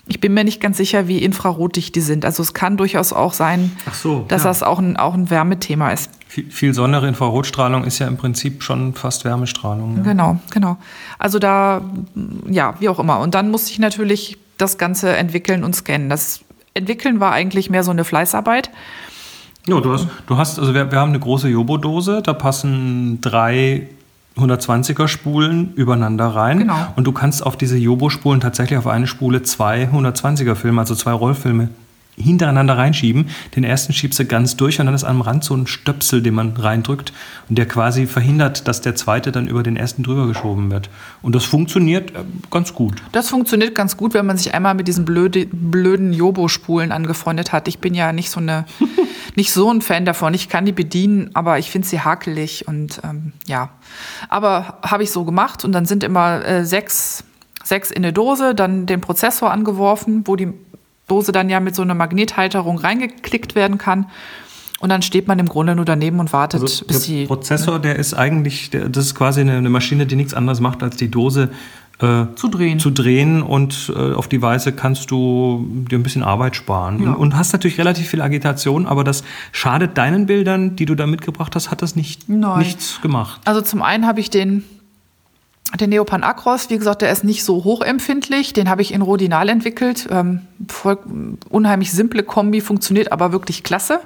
Ich 0.08 0.20
bin 0.20 0.34
mir 0.34 0.44
nicht 0.44 0.60
ganz 0.60 0.78
sicher, 0.78 1.08
wie 1.08 1.20
infrarotdicht 1.20 1.96
die 1.96 2.02
sind. 2.02 2.26
Also 2.26 2.42
es 2.42 2.54
kann 2.54 2.78
durchaus 2.78 3.14
auch 3.14 3.34
sein, 3.34 3.72
so, 3.94 4.26
dass 4.28 4.44
ja. 4.44 4.50
das 4.50 4.64
auch 4.64 4.80
ein, 4.80 4.98
auch 4.98 5.14
ein 5.14 5.30
Wärmethema 5.30 5.92
ist. 5.92 6.10
Viel, 6.34 6.50
viel 6.50 6.74
Sonne, 6.74 6.98
Infrarotstrahlung 7.08 7.84
ist 7.84 8.00
ja 8.00 8.08
im 8.08 8.18
Prinzip 8.18 8.64
schon 8.64 8.96
fast 8.96 9.24
Wärmestrahlung. 9.24 9.98
Ja. 9.98 10.02
Genau, 10.02 10.40
genau. 10.50 10.78
Also 11.20 11.38
da, 11.38 11.82
ja, 12.50 12.74
wie 12.80 12.90
auch 12.90 12.98
immer. 12.98 13.20
Und 13.20 13.36
dann 13.36 13.52
musste 13.52 13.70
ich 13.70 13.78
natürlich 13.78 14.40
das 14.58 14.80
Ganze 14.80 15.16
entwickeln 15.16 15.64
und 15.64 15.76
scannen. 15.76 16.10
Das 16.10 16.40
Entwickeln 16.74 17.20
war 17.20 17.34
eigentlich 17.34 17.70
mehr 17.70 17.84
so 17.84 17.92
eine 17.92 18.04
Fleißarbeit. 18.04 18.72
Ja, 19.68 19.80
du 19.80 19.94
hast, 19.94 20.08
du 20.26 20.36
hast 20.36 20.58
also 20.58 20.74
wir, 20.74 20.92
wir 20.92 21.00
haben 21.00 21.10
eine 21.10 21.20
große 21.20 21.50
Jobo-Dose, 21.50 22.24
da 22.24 22.34
passen 22.34 23.22
drei 23.22 23.90
120er 24.36 25.08
Spulen 25.08 25.76
übereinander 25.76 26.30
rein. 26.30 26.58
Genau. 26.58 26.94
Und 26.96 27.04
du 27.04 27.12
kannst 27.12 27.46
auf 27.46 27.58
diese 27.58 27.78
Jobo-Spulen 27.78 28.42
tatsächlich 28.42 28.80
auf 28.80 28.88
eine 28.88 29.06
Spule 29.06 29.44
zwei 29.44 29.84
120er 29.84 30.56
Filme, 30.56 30.82
also 30.82 30.96
zwei 30.96 31.12
Rollfilme 31.12 31.70
hintereinander 32.16 32.78
reinschieben. 32.78 33.30
Den 33.56 33.64
ersten 33.64 33.94
schiebst 33.94 34.20
du 34.20 34.26
ganz 34.26 34.56
durch 34.56 34.80
und 34.80 34.86
dann 34.86 34.96
ist 34.96 35.04
am 35.04 35.22
Rand 35.22 35.44
so 35.44 35.56
ein 35.56 35.68
Stöpsel, 35.68 36.22
den 36.22 36.34
man 36.34 36.56
reindrückt 36.56 37.14
und 37.50 37.58
der 37.58 37.68
quasi 37.68 38.06
verhindert, 38.06 38.68
dass 38.68 38.82
der 38.82 38.96
zweite 38.96 39.32
dann 39.32 39.48
über 39.48 39.64
den 39.64 39.78
ersten 39.78 40.04
drüber 40.04 40.28
geschoben 40.28 40.72
wird. 40.72 40.90
Und 41.22 41.36
das 41.36 41.46
funktioniert 41.46 42.12
äh, 42.12 42.24
ganz 42.52 42.74
gut. 42.74 43.02
Das 43.12 43.30
funktioniert 43.30 43.76
ganz 43.76 43.98
gut, 43.98 44.14
wenn 44.14 44.26
man 44.26 44.38
sich 44.38 44.54
einmal 44.54 44.76
mit 44.76 44.88
diesen 44.88 45.06
blöde, 45.06 45.48
blöden 45.48 46.14
Jobo-Spulen 46.14 46.92
angefreundet 46.92 47.52
hat. 47.52 47.68
Ich 47.68 47.80
bin 47.80 47.94
ja 47.94 48.14
nicht 48.14 48.30
so 48.30 48.40
eine, 48.40 48.66
nicht 49.36 49.52
so 49.52 49.72
ein 49.72 49.82
Fan 49.82 50.06
davon. 50.06 50.34
Ich 50.34 50.50
kann 50.50 50.66
die 50.66 50.72
bedienen, 50.72 51.32
aber 51.34 51.60
ich 51.60 51.72
finde 51.72 51.88
sie 51.88 52.02
hakelig 52.02 52.68
und 52.68 53.02
ähm, 53.04 53.34
ja. 53.48 53.70
Aber 54.30 54.80
habe 54.84 55.04
ich 55.04 55.12
so 55.12 55.26
gemacht 55.26 55.66
und 55.66 55.72
dann 55.72 55.86
sind 55.86 56.04
immer 56.04 56.46
äh, 56.46 56.66
sechs, 56.66 57.24
sechs 57.64 57.92
in 57.92 58.04
eine 58.04 58.14
Dose, 58.14 58.54
dann 58.54 58.86
den 58.86 59.02
Prozessor 59.02 59.52
angeworfen, 59.52 60.24
wo 60.26 60.36
die 60.36 60.54
Dose 61.14 61.32
dann 61.32 61.50
ja 61.50 61.60
mit 61.60 61.76
so 61.76 61.84
einer 61.84 61.94
Magnethalterung 61.94 62.78
reingeklickt 62.80 63.56
werden 63.56 63.78
kann. 63.78 64.08
Und 64.80 64.90
dann 64.90 65.02
steht 65.02 65.28
man 65.28 65.40
im 65.40 65.48
Grunde 65.48 65.76
nur 65.76 65.86
daneben 65.86 66.20
und 66.20 66.34
wartet, 66.34 66.62
Also 66.62 66.86
bis 66.86 67.06
der 67.06 67.16
die. 67.16 67.26
Prozessor, 67.26 67.80
der 67.80 67.96
ist 67.96 68.14
eigentlich, 68.14 68.70
der, 68.70 68.90
das 68.90 69.06
ist 69.06 69.16
quasi 69.16 69.42
eine, 69.42 69.54
eine 69.54 69.70
Maschine, 69.70 70.06
die 70.06 70.16
nichts 70.16 70.34
anderes 70.34 70.60
macht, 70.60 70.84
als 70.84 70.98
die 70.98 71.10
Dose 71.10 71.52
äh, 72.00 72.26
Zu 72.36 72.48
drehen. 72.50 72.80
Zu 72.80 72.90
drehen 72.90 73.44
und 73.44 73.94
äh, 73.96 74.14
auf 74.14 74.28
die 74.28 74.42
Weise 74.42 74.74
kannst 74.74 75.12
du 75.12 75.66
dir 75.90 75.98
ein 75.98 76.04
bisschen 76.04 76.24
Arbeit 76.24 76.56
sparen. 76.56 77.02
Ja. 77.02 77.10
Und, 77.12 77.16
und 77.16 77.38
hast 77.38 77.54
natürlich 77.54 77.78
relativ 77.78 78.10
viel 78.10 78.22
Agitation, 78.22 78.86
aber 78.88 79.04
das 79.04 79.24
schadet 79.52 79.98
deinen 79.98 80.26
Bildern, 80.26 80.76
die 80.76 80.86
du 80.86 80.96
da 80.96 81.06
mitgebracht 81.06 81.56
hast, 81.56 81.72
hat 81.72 81.82
das 81.82 81.96
nicht, 81.96 82.28
Nein. 82.28 82.60
nichts 82.60 83.00
gemacht. 83.02 83.40
Also 83.46 83.62
zum 83.62 83.84
einen 83.84 84.06
habe 84.06 84.20
ich 84.20 84.30
den, 84.32 84.64
den 85.80 85.90
Neopan 85.90 86.24
Acros, 86.24 86.70
wie 86.70 86.78
gesagt, 86.78 87.02
der 87.02 87.12
ist 87.12 87.24
nicht 87.24 87.44
so 87.44 87.64
hochempfindlich. 87.64 88.54
Den 88.54 88.70
habe 88.70 88.82
ich 88.82 88.94
in 88.94 89.02
Rodinal 89.02 89.50
entwickelt. 89.50 90.08
Ähm, 90.12 90.42
voll, 90.68 91.00
unheimlich 91.50 91.92
simple 91.92 92.24
Kombi, 92.24 92.62
funktioniert 92.62 93.12
aber 93.12 93.32
wirklich 93.32 93.64
klasse. 93.64 94.00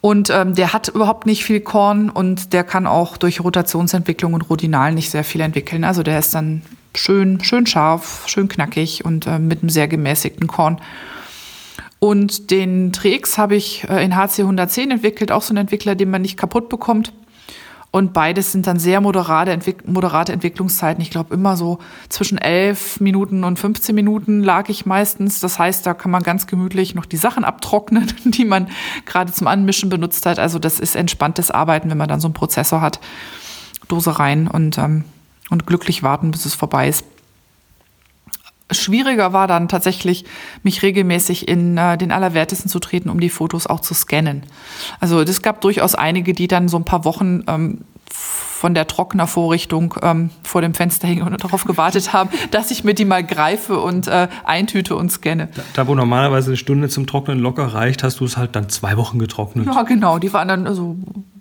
Und 0.00 0.30
ähm, 0.30 0.54
der 0.54 0.72
hat 0.72 0.88
überhaupt 0.88 1.26
nicht 1.26 1.44
viel 1.44 1.60
Korn 1.60 2.10
und 2.10 2.52
der 2.52 2.64
kann 2.64 2.86
auch 2.86 3.16
durch 3.16 3.40
Rotationsentwicklung 3.40 4.34
und 4.34 4.42
Rodinal 4.48 4.92
nicht 4.92 5.10
sehr 5.10 5.24
viel 5.24 5.40
entwickeln. 5.40 5.84
Also 5.84 6.02
der 6.02 6.18
ist 6.18 6.34
dann 6.34 6.62
schön, 6.94 7.42
schön 7.42 7.66
scharf, 7.66 8.24
schön 8.26 8.48
knackig 8.48 9.04
und 9.04 9.26
äh, 9.26 9.38
mit 9.38 9.62
einem 9.62 9.70
sehr 9.70 9.88
gemäßigten 9.88 10.46
Korn. 10.46 10.80
Und 11.98 12.50
den 12.50 12.92
Trix 12.92 13.38
habe 13.38 13.56
ich 13.56 13.88
äh, 13.88 14.04
in 14.04 14.14
HC 14.14 14.42
110 14.42 14.90
entwickelt, 14.92 15.32
auch 15.32 15.42
so 15.42 15.54
ein 15.54 15.56
Entwickler, 15.56 15.94
den 15.94 16.10
man 16.10 16.22
nicht 16.22 16.36
kaputt 16.36 16.68
bekommt. 16.68 17.12
Und 17.90 18.12
beides 18.12 18.52
sind 18.52 18.66
dann 18.66 18.78
sehr 18.78 19.00
moderate, 19.00 19.52
Entwick 19.52 19.88
moderate 19.88 20.32
Entwicklungszeiten. 20.32 21.00
Ich 21.00 21.10
glaube, 21.10 21.32
immer 21.32 21.56
so 21.56 21.78
zwischen 22.08 22.36
11 22.36 23.00
Minuten 23.00 23.42
und 23.42 23.58
15 23.58 23.94
Minuten 23.94 24.42
lag 24.42 24.68
ich 24.68 24.84
meistens. 24.84 25.40
Das 25.40 25.58
heißt, 25.58 25.86
da 25.86 25.94
kann 25.94 26.10
man 26.10 26.22
ganz 26.22 26.46
gemütlich 26.46 26.94
noch 26.94 27.06
die 27.06 27.16
Sachen 27.16 27.44
abtrocknen, 27.44 28.12
die 28.24 28.44
man 28.44 28.68
gerade 29.06 29.32
zum 29.32 29.46
Anmischen 29.46 29.88
benutzt 29.88 30.26
hat. 30.26 30.38
Also 30.38 30.58
das 30.58 30.78
ist 30.78 30.94
entspanntes 30.94 31.50
Arbeiten, 31.50 31.88
wenn 31.88 31.98
man 31.98 32.08
dann 32.08 32.20
so 32.20 32.28
einen 32.28 32.34
Prozessor 32.34 32.80
hat. 32.80 33.00
Dose 33.88 34.18
rein 34.18 34.48
und, 34.48 34.78
ähm, 34.78 35.04
und 35.48 35.66
glücklich 35.66 36.02
warten, 36.02 36.32
bis 36.32 36.44
es 36.44 36.54
vorbei 36.54 36.88
ist. 36.88 37.04
Schwieriger 38.70 39.32
war 39.32 39.46
dann 39.46 39.68
tatsächlich, 39.68 40.24
mich 40.62 40.82
regelmäßig 40.82 41.46
in 41.46 41.76
äh, 41.76 41.96
den 41.96 42.10
Allerwertesten 42.10 42.68
zu 42.68 42.80
treten, 42.80 43.10
um 43.10 43.20
die 43.20 43.30
Fotos 43.30 43.66
auch 43.66 43.80
zu 43.80 43.94
scannen. 43.94 44.42
Also 44.98 45.20
es 45.20 45.42
gab 45.42 45.60
durchaus 45.60 45.94
einige, 45.94 46.32
die 46.32 46.48
dann 46.48 46.68
so 46.68 46.76
ein 46.76 46.84
paar 46.84 47.04
Wochen 47.04 47.44
ähm, 47.46 47.84
von 48.10 48.74
der 48.74 48.86
Trocknervorrichtung 48.86 49.94
ähm, 50.02 50.30
vor 50.42 50.62
dem 50.62 50.74
Fenster 50.74 51.06
hingen 51.06 51.22
und 51.22 51.44
darauf 51.44 51.64
gewartet 51.64 52.12
haben, 52.12 52.30
dass 52.50 52.70
ich 52.70 52.82
mir 52.82 52.94
die 52.94 53.04
mal 53.04 53.22
greife 53.22 53.78
und 53.78 54.08
äh, 54.08 54.28
eintüte 54.44 54.96
und 54.96 55.12
scanne. 55.12 55.48
Da, 55.54 55.62
da, 55.74 55.86
wo 55.86 55.94
normalerweise 55.94 56.50
eine 56.50 56.56
Stunde 56.56 56.88
zum 56.88 57.06
Trocknen 57.06 57.38
locker 57.38 57.66
reicht, 57.66 58.02
hast 58.02 58.20
du 58.20 58.24
es 58.24 58.36
halt 58.36 58.56
dann 58.56 58.68
zwei 58.68 58.96
Wochen 58.96 59.18
getrocknet. 59.18 59.66
Ja, 59.66 59.82
genau, 59.82 60.18
die 60.18 60.32
waren 60.32 60.48
dann 60.48 60.66
also 60.66 60.96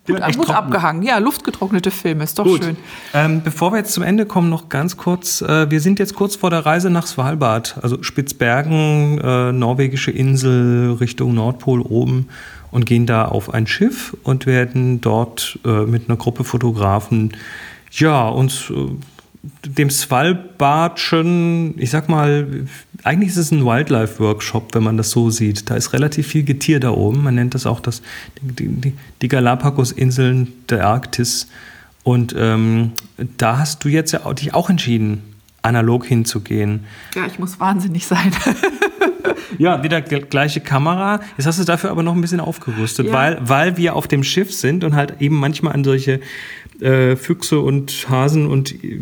gut, 0.06 0.22
gut 0.36 0.50
abgehangen. 0.50 1.04
Ja, 1.04 1.18
luftgetrocknete 1.18 1.92
Filme, 1.92 2.24
ist 2.24 2.38
doch 2.40 2.46
Gut. 2.46 2.64
schön. 2.64 2.78
Ähm, 3.14 3.42
bevor 3.44 3.72
wir 3.72 3.78
jetzt 3.78 3.94
zum 3.94 4.04
Ende 4.04 4.26
kommen, 4.26 4.50
noch 4.50 4.70
ganz 4.70 4.98
kurz. 4.98 5.42
Äh, 5.42 5.70
wir 5.70 5.82
sind 5.82 6.00
jetzt 6.00 6.16
kurz 6.16 6.36
vor 6.36 6.50
der 6.50 6.66
Reise 6.66 6.90
nach 6.90 7.08
Svalbard, 7.08 7.77
also 7.82 8.01
Spitzbergen, 8.03 9.20
äh, 9.20 9.51
norwegische 9.51 10.12
Insel 10.12 10.94
Richtung 11.00 11.34
Nordpol 11.34 11.82
oben 11.82 12.29
und 12.72 12.86
gehen 12.86 13.06
da 13.06 13.25
auf 13.25 13.53
ein 13.53 13.68
Schiff 13.68 14.16
und 14.24 14.46
werden 14.46 15.01
dort 15.01 15.60
äh, 15.66 15.86
mit 15.86 16.10
einer 16.10 16.18
Gruppe 16.18 16.44
Fotografen, 16.44 17.32
ja, 17.92 18.27
uns 18.27 18.70
äh, 18.70 18.90
dem 19.66 19.90
Svalbardschen, 19.90 21.75
ich 21.77 21.90
sag 21.90 22.10
mal, 22.10 22.48
eigentlich 23.03 23.29
ist 23.29 23.38
es 23.38 23.51
ein 23.51 23.66
Wildlife-Workshop, 23.66 24.74
wenn 24.74 24.84
man 24.84 24.98
das 24.98 25.12
so 25.12 25.29
sieht. 25.29 25.70
Da 25.70 25.75
ist 25.75 25.94
relativ 25.94 26.27
viel 26.27 26.44
Getier 26.44 26.79
da 26.79 26.92
oben. 26.92 27.24
Man 27.24 27.36
nennt 27.36 27.53
das 27.53 27.66
auch 27.66 27.79
das, 27.79 28.01
die, 28.42 28.68
die, 28.68 28.94
die 29.22 29.27
Galapagos-Inseln 29.27 30.53
der 30.70 30.88
Arktis. 30.88 31.48
Und 32.03 32.36
ähm, 32.38 32.92
da 33.38 33.58
hast 33.60 33.84
du 33.84 33.90
jetzt 33.90 34.12
ja 34.12 34.25
auch, 34.25 34.34
dich 34.34 34.53
auch 34.53 34.70
entschieden, 34.70 35.22
analog 35.62 36.05
hinzugehen. 36.05 36.81
Ja, 37.16 37.25
ich 37.25 37.40
muss 37.40 37.60
wahnsinnig 37.60 38.05
sein. 38.08 38.31
Ja, 39.58 39.84
wieder 39.84 40.00
gl- 40.00 40.25
gleiche 40.25 40.60
Kamera. 40.60 41.22
Jetzt 41.38 41.46
hast 41.46 41.60
du 41.60 41.64
dafür 41.64 41.90
aber 41.92 42.03
noch 42.03 42.14
ein 42.14 42.20
bisschen 42.20 42.40
aufgerüstet, 42.42 43.08
Ja. 43.08 43.14
weil, 43.14 43.38
weil 43.42 43.77
wir 43.77 43.96
auf 43.96 44.08
dem 44.08 44.24
Schiff 44.24 44.53
sind 44.53 44.84
und 44.84 44.96
halt 44.96 45.22
eben 45.22 45.36
manchmal 45.38 45.74
an 45.74 45.84
solche 45.84 46.20
äh, 46.81 47.16
Füchse 47.16 47.59
und 47.59 48.09
Hasen 48.09 48.48
und 48.48 48.83
äh, 48.83 49.00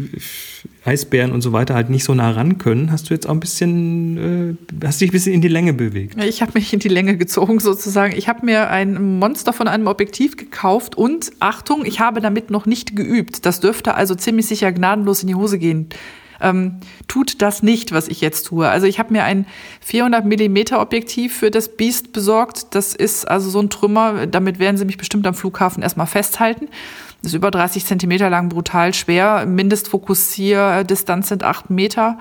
Eisbären 0.85 1.31
und 1.31 1.41
so 1.41 1.53
weiter 1.53 1.75
halt 1.75 1.89
nicht 1.89 2.03
so 2.03 2.13
nah 2.13 2.31
ran 2.31 2.57
können, 2.57 2.91
hast 2.91 3.09
du 3.09 3.13
jetzt 3.13 3.27
auch 3.27 3.31
ein 3.31 3.39
bisschen, 3.39 4.57
äh, 4.81 4.85
hast 4.85 4.99
dich 4.99 5.09
ein 5.09 5.13
bisschen 5.13 5.33
in 5.33 5.41
die 5.41 5.47
Länge 5.47 5.73
bewegt. 5.73 6.21
Ich 6.23 6.41
habe 6.41 6.51
mich 6.55 6.73
in 6.73 6.79
die 6.79 6.89
Länge 6.89 7.17
gezogen 7.17 7.59
sozusagen. 7.59 8.13
Ich 8.17 8.27
habe 8.27 8.45
mir 8.45 8.69
ein 8.69 9.17
Monster 9.17 9.53
von 9.53 9.67
einem 9.67 9.87
Objektiv 9.87 10.35
gekauft 10.35 10.95
und 10.95 11.31
Achtung, 11.39 11.85
ich 11.85 11.99
habe 11.99 12.19
damit 12.19 12.51
noch 12.51 12.65
nicht 12.65 12.95
geübt. 12.95 13.45
Das 13.45 13.59
dürfte 13.59 13.95
also 13.95 14.15
ziemlich 14.15 14.45
sicher 14.47 14.71
gnadenlos 14.71 15.21
in 15.21 15.27
die 15.27 15.35
Hose 15.35 15.57
gehen. 15.57 15.87
Ähm, 16.43 16.81
tut 17.07 17.41
das 17.41 17.63
nicht, 17.63 17.93
was 17.93 18.07
ich 18.07 18.21
jetzt 18.21 18.43
tue. 18.43 18.69
Also 18.69 18.85
ich 18.85 18.99
habe 18.99 19.13
mir 19.13 19.23
ein 19.23 19.47
400 19.81 20.25
Millimeter 20.25 20.81
Objektiv 20.81 21.35
für 21.35 21.49
das 21.49 21.75
Biest 21.75 22.13
besorgt. 22.13 22.75
Das 22.75 22.93
ist 22.93 23.25
also 23.25 23.49
so 23.49 23.59
ein 23.59 23.69
Trümmer. 23.69 24.27
Damit 24.27 24.59
werden 24.59 24.77
sie 24.77 24.85
mich 24.85 24.97
bestimmt 24.97 25.25
am 25.25 25.33
Flughafen 25.33 25.81
erstmal 25.81 26.07
festhalten. 26.07 26.67
Das 27.21 27.31
ist 27.31 27.35
über 27.37 27.51
30 27.51 27.85
Zentimeter 27.85 28.29
lang, 28.29 28.49
brutal 28.49 28.93
schwer. 28.93 29.45
Mindestfokussierdistanz 29.45 31.29
sind 31.29 31.43
8 31.43 31.69
Meter. 31.69 32.19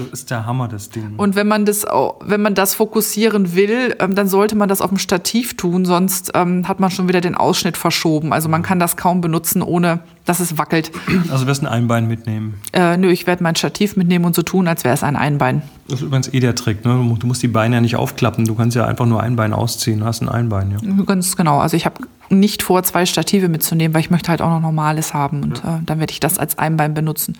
Das 0.00 0.20
ist 0.20 0.30
der 0.30 0.46
Hammer, 0.46 0.68
das 0.68 0.90
Ding. 0.90 1.14
Und 1.16 1.36
wenn 1.36 1.46
man 1.46 1.64
das, 1.64 1.86
wenn 2.20 2.42
man 2.42 2.54
das 2.54 2.74
fokussieren 2.74 3.54
will, 3.54 3.94
ähm, 4.00 4.14
dann 4.14 4.28
sollte 4.28 4.56
man 4.56 4.68
das 4.68 4.80
auf 4.80 4.90
dem 4.90 4.98
Stativ 4.98 5.56
tun, 5.56 5.84
sonst 5.84 6.32
ähm, 6.34 6.66
hat 6.68 6.80
man 6.80 6.90
schon 6.90 7.08
wieder 7.08 7.20
den 7.20 7.34
Ausschnitt 7.34 7.76
verschoben. 7.76 8.32
Also 8.32 8.48
man 8.48 8.62
kann 8.62 8.78
das 8.78 8.96
kaum 8.96 9.20
benutzen, 9.20 9.62
ohne 9.62 10.00
dass 10.24 10.40
es 10.40 10.58
wackelt. 10.58 10.92
Also 11.30 11.46
wirst 11.46 11.62
ein 11.62 11.66
Einbein 11.66 12.06
mitnehmen. 12.06 12.54
Äh, 12.72 12.96
nö, 12.96 13.10
ich 13.10 13.26
werde 13.26 13.42
mein 13.42 13.56
Stativ 13.56 13.96
mitnehmen 13.96 14.24
und 14.24 14.34
so 14.34 14.42
tun, 14.42 14.68
als 14.68 14.84
wäre 14.84 14.94
es 14.94 15.02
ein 15.02 15.16
Einbein. 15.16 15.62
Das 15.88 16.00
ist 16.00 16.06
übrigens 16.06 16.32
eh 16.32 16.40
der 16.40 16.54
Trick. 16.54 16.84
Ne? 16.84 16.92
Du 16.92 17.20
Du 17.20 17.26
musst 17.26 17.42
die 17.42 17.48
Beine 17.48 17.76
ja 17.76 17.80
nicht 17.80 17.96
aufklappen. 17.96 18.46
Du 18.46 18.54
kannst 18.54 18.76
ja 18.76 18.86
einfach 18.86 19.06
nur 19.06 19.22
ein 19.22 19.36
Bein 19.36 19.52
ausziehen. 19.52 20.00
Du 20.00 20.06
hast 20.06 20.22
ein 20.22 20.28
Einbein. 20.28 20.70
Ja. 20.70 21.04
Ganz 21.04 21.36
genau. 21.36 21.58
Also 21.58 21.76
ich 21.76 21.84
habe 21.84 22.00
nicht 22.30 22.62
vor, 22.62 22.82
zwei 22.82 23.06
Stative 23.06 23.48
mitzunehmen, 23.48 23.92
weil 23.92 24.00
ich 24.00 24.10
möchte 24.10 24.30
halt 24.30 24.40
auch 24.40 24.48
noch 24.48 24.60
Normales 24.60 25.14
haben 25.14 25.42
und 25.42 25.58
äh, 25.58 25.78
dann 25.84 25.98
werde 25.98 26.12
ich 26.12 26.20
das 26.20 26.38
als 26.38 26.58
Einbein 26.58 26.94
benutzen. 26.94 27.36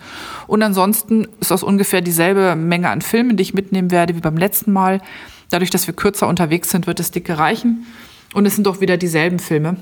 Und 0.47 0.61
ansonsten 0.61 1.27
ist 1.39 1.51
das 1.51 1.63
ungefähr 1.63 2.01
dieselbe 2.01 2.55
Menge 2.55 2.89
an 2.89 3.01
Filmen, 3.01 3.37
die 3.37 3.43
ich 3.43 3.53
mitnehmen 3.53 3.89
werde 3.89 4.15
wie 4.15 4.19
beim 4.19 4.37
letzten 4.37 4.71
Mal. 4.71 5.01
Dadurch, 5.49 5.69
dass 5.69 5.87
wir 5.87 5.93
kürzer 5.93 6.27
unterwegs 6.27 6.69
sind, 6.69 6.87
wird 6.87 6.99
es 6.99 7.11
dicke 7.11 7.37
reichen. 7.37 7.85
Und 8.33 8.45
es 8.45 8.55
sind 8.55 8.65
doch 8.65 8.81
wieder 8.81 8.97
dieselben 8.97 9.39
Filme. 9.39 9.77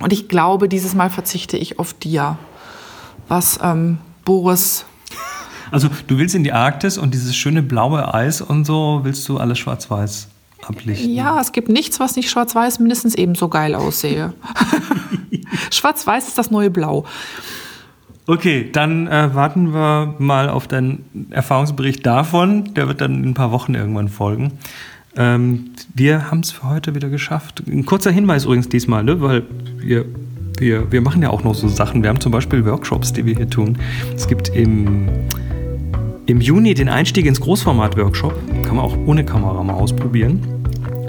Und 0.00 0.12
ich 0.12 0.28
glaube, 0.28 0.68
dieses 0.68 0.94
Mal 0.94 1.10
verzichte 1.10 1.56
ich 1.56 1.78
auf 1.78 1.92
Dia, 1.94 2.38
was 3.28 3.58
ähm, 3.62 3.98
Boris 4.24 4.84
Also 5.70 5.88
du 6.06 6.18
willst 6.18 6.34
in 6.34 6.44
die 6.44 6.52
Arktis 6.52 6.98
und 6.98 7.14
dieses 7.14 7.36
schöne 7.36 7.62
blaue 7.62 8.12
Eis 8.12 8.40
und 8.40 8.64
so 8.64 9.00
willst 9.04 9.28
du 9.28 9.38
alles 9.38 9.58
schwarz-weiß 9.58 10.28
ablichten. 10.66 11.12
Ja, 11.12 11.40
es 11.40 11.52
gibt 11.52 11.68
nichts, 11.68 12.00
was 12.00 12.16
nicht 12.16 12.30
schwarz-weiß 12.30 12.78
mindestens 12.78 13.14
ebenso 13.14 13.48
geil 13.48 13.74
aussehe. 13.74 14.32
schwarz-weiß 15.70 16.28
ist 16.28 16.38
das 16.38 16.50
neue 16.50 16.70
Blau. 16.70 17.04
Okay, 18.26 18.70
dann 18.72 19.08
äh, 19.08 19.34
warten 19.34 19.72
wir 19.72 20.14
mal 20.18 20.48
auf 20.48 20.68
deinen 20.68 21.28
Erfahrungsbericht 21.30 22.06
davon. 22.06 22.74
Der 22.74 22.86
wird 22.86 23.00
dann 23.00 23.24
in 23.24 23.30
ein 23.30 23.34
paar 23.34 23.50
Wochen 23.50 23.74
irgendwann 23.74 24.08
folgen. 24.08 24.52
Ähm, 25.16 25.70
wir 25.94 26.30
haben 26.30 26.40
es 26.40 26.52
für 26.52 26.68
heute 26.68 26.94
wieder 26.94 27.08
geschafft. 27.08 27.62
Ein 27.66 27.84
kurzer 27.84 28.10
Hinweis 28.10 28.44
übrigens 28.44 28.68
diesmal, 28.68 29.02
ne? 29.02 29.20
weil 29.20 29.42
wir, 29.78 30.04
wir, 30.58 30.92
wir 30.92 31.00
machen 31.00 31.22
ja 31.22 31.30
auch 31.30 31.42
noch 31.42 31.54
so 31.54 31.66
Sachen. 31.66 32.02
Wir 32.02 32.10
haben 32.10 32.20
zum 32.20 32.30
Beispiel 32.30 32.64
Workshops, 32.64 33.12
die 33.12 33.26
wir 33.26 33.34
hier 33.34 33.50
tun. 33.50 33.78
Es 34.14 34.28
gibt 34.28 34.48
im, 34.50 35.08
im 36.30 36.40
Juni 36.40 36.74
den 36.74 36.88
Einstieg 36.88 37.26
ins 37.26 37.40
Großformat-Workshop. 37.40 38.32
Kann 38.62 38.76
man 38.76 38.84
auch 38.84 38.96
ohne 39.04 39.24
Kamera 39.24 39.64
mal 39.64 39.74
ausprobieren. 39.74 40.40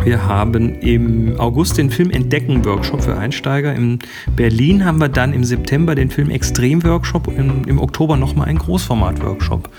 Wir 0.04 0.26
haben 0.26 0.80
im 0.80 1.40
August 1.40 1.78
den 1.78 1.92
Film 1.92 2.10
Entdecken 2.10 2.66
Workshop 2.66 3.04
für 3.04 3.16
Einsteiger. 3.16 3.76
In 3.76 4.00
Berlin 4.36 4.84
haben 4.84 5.00
wir 5.00 5.10
dann 5.10 5.32
im 5.32 5.44
September 5.44 5.94
den 5.94 6.10
Film 6.10 6.32
Extrem 6.32 6.84
Workshop 6.84 7.28
und 7.28 7.38
im, 7.38 7.64
im 7.66 7.78
Oktober 7.78 8.18
nochmal 8.18 8.48
einen 8.48 8.58
Großformat 8.58 9.24
Workshop. 9.24 9.70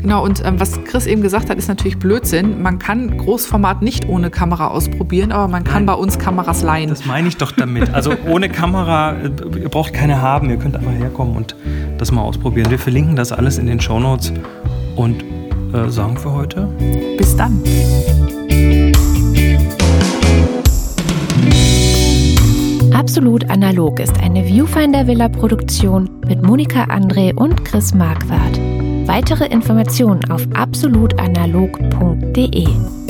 Genau, 0.00 0.24
und 0.24 0.40
ähm, 0.44 0.60
was 0.60 0.78
Chris 0.84 1.06
eben 1.06 1.20
gesagt 1.20 1.50
hat, 1.50 1.58
ist 1.58 1.66
natürlich 1.66 1.98
Blödsinn. 1.98 2.62
Man 2.62 2.78
kann 2.78 3.18
Großformat 3.18 3.82
nicht 3.82 4.08
ohne 4.08 4.30
Kamera 4.30 4.68
ausprobieren, 4.68 5.32
aber 5.32 5.48
man 5.48 5.64
kann 5.64 5.84
Nein. 5.84 5.86
bei 5.86 5.94
uns 5.94 6.20
Kameras 6.20 6.62
leihen. 6.62 6.90
Das 6.90 7.06
meine 7.06 7.26
ich 7.26 7.36
doch 7.36 7.50
damit. 7.50 7.92
Also 7.92 8.12
ohne 8.28 8.48
Kamera, 8.48 9.14
äh, 9.14 9.30
ihr 9.62 9.68
braucht 9.68 9.92
keine 9.94 10.22
haben. 10.22 10.48
Ihr 10.48 10.58
könnt 10.58 10.76
einfach 10.76 10.92
herkommen 10.92 11.34
und 11.34 11.56
das 11.98 12.12
mal 12.12 12.22
ausprobieren. 12.22 12.70
Wir 12.70 12.78
verlinken 12.78 13.16
das 13.16 13.32
alles 13.32 13.58
in 13.58 13.66
den 13.66 13.80
Show 13.80 13.98
Notes 13.98 14.32
und 14.96 15.22
äh, 15.72 15.88
sagen 15.88 16.16
für 16.16 16.32
heute. 16.32 16.68
Bis 17.16 17.36
dann. 17.36 17.62
Absolut 22.94 23.48
Analog 23.50 23.98
ist 23.98 24.22
eine 24.22 24.44
Viewfinder 24.44 25.06
Villa 25.06 25.28
Produktion 25.28 26.08
mit 26.26 26.42
Monika 26.42 26.84
André 26.84 27.34
und 27.34 27.64
Chris 27.64 27.94
Marquardt. 27.94 28.58
Weitere 29.06 29.46
Informationen 29.46 30.30
auf 30.30 30.46
absolutanalog.de. 30.54 33.01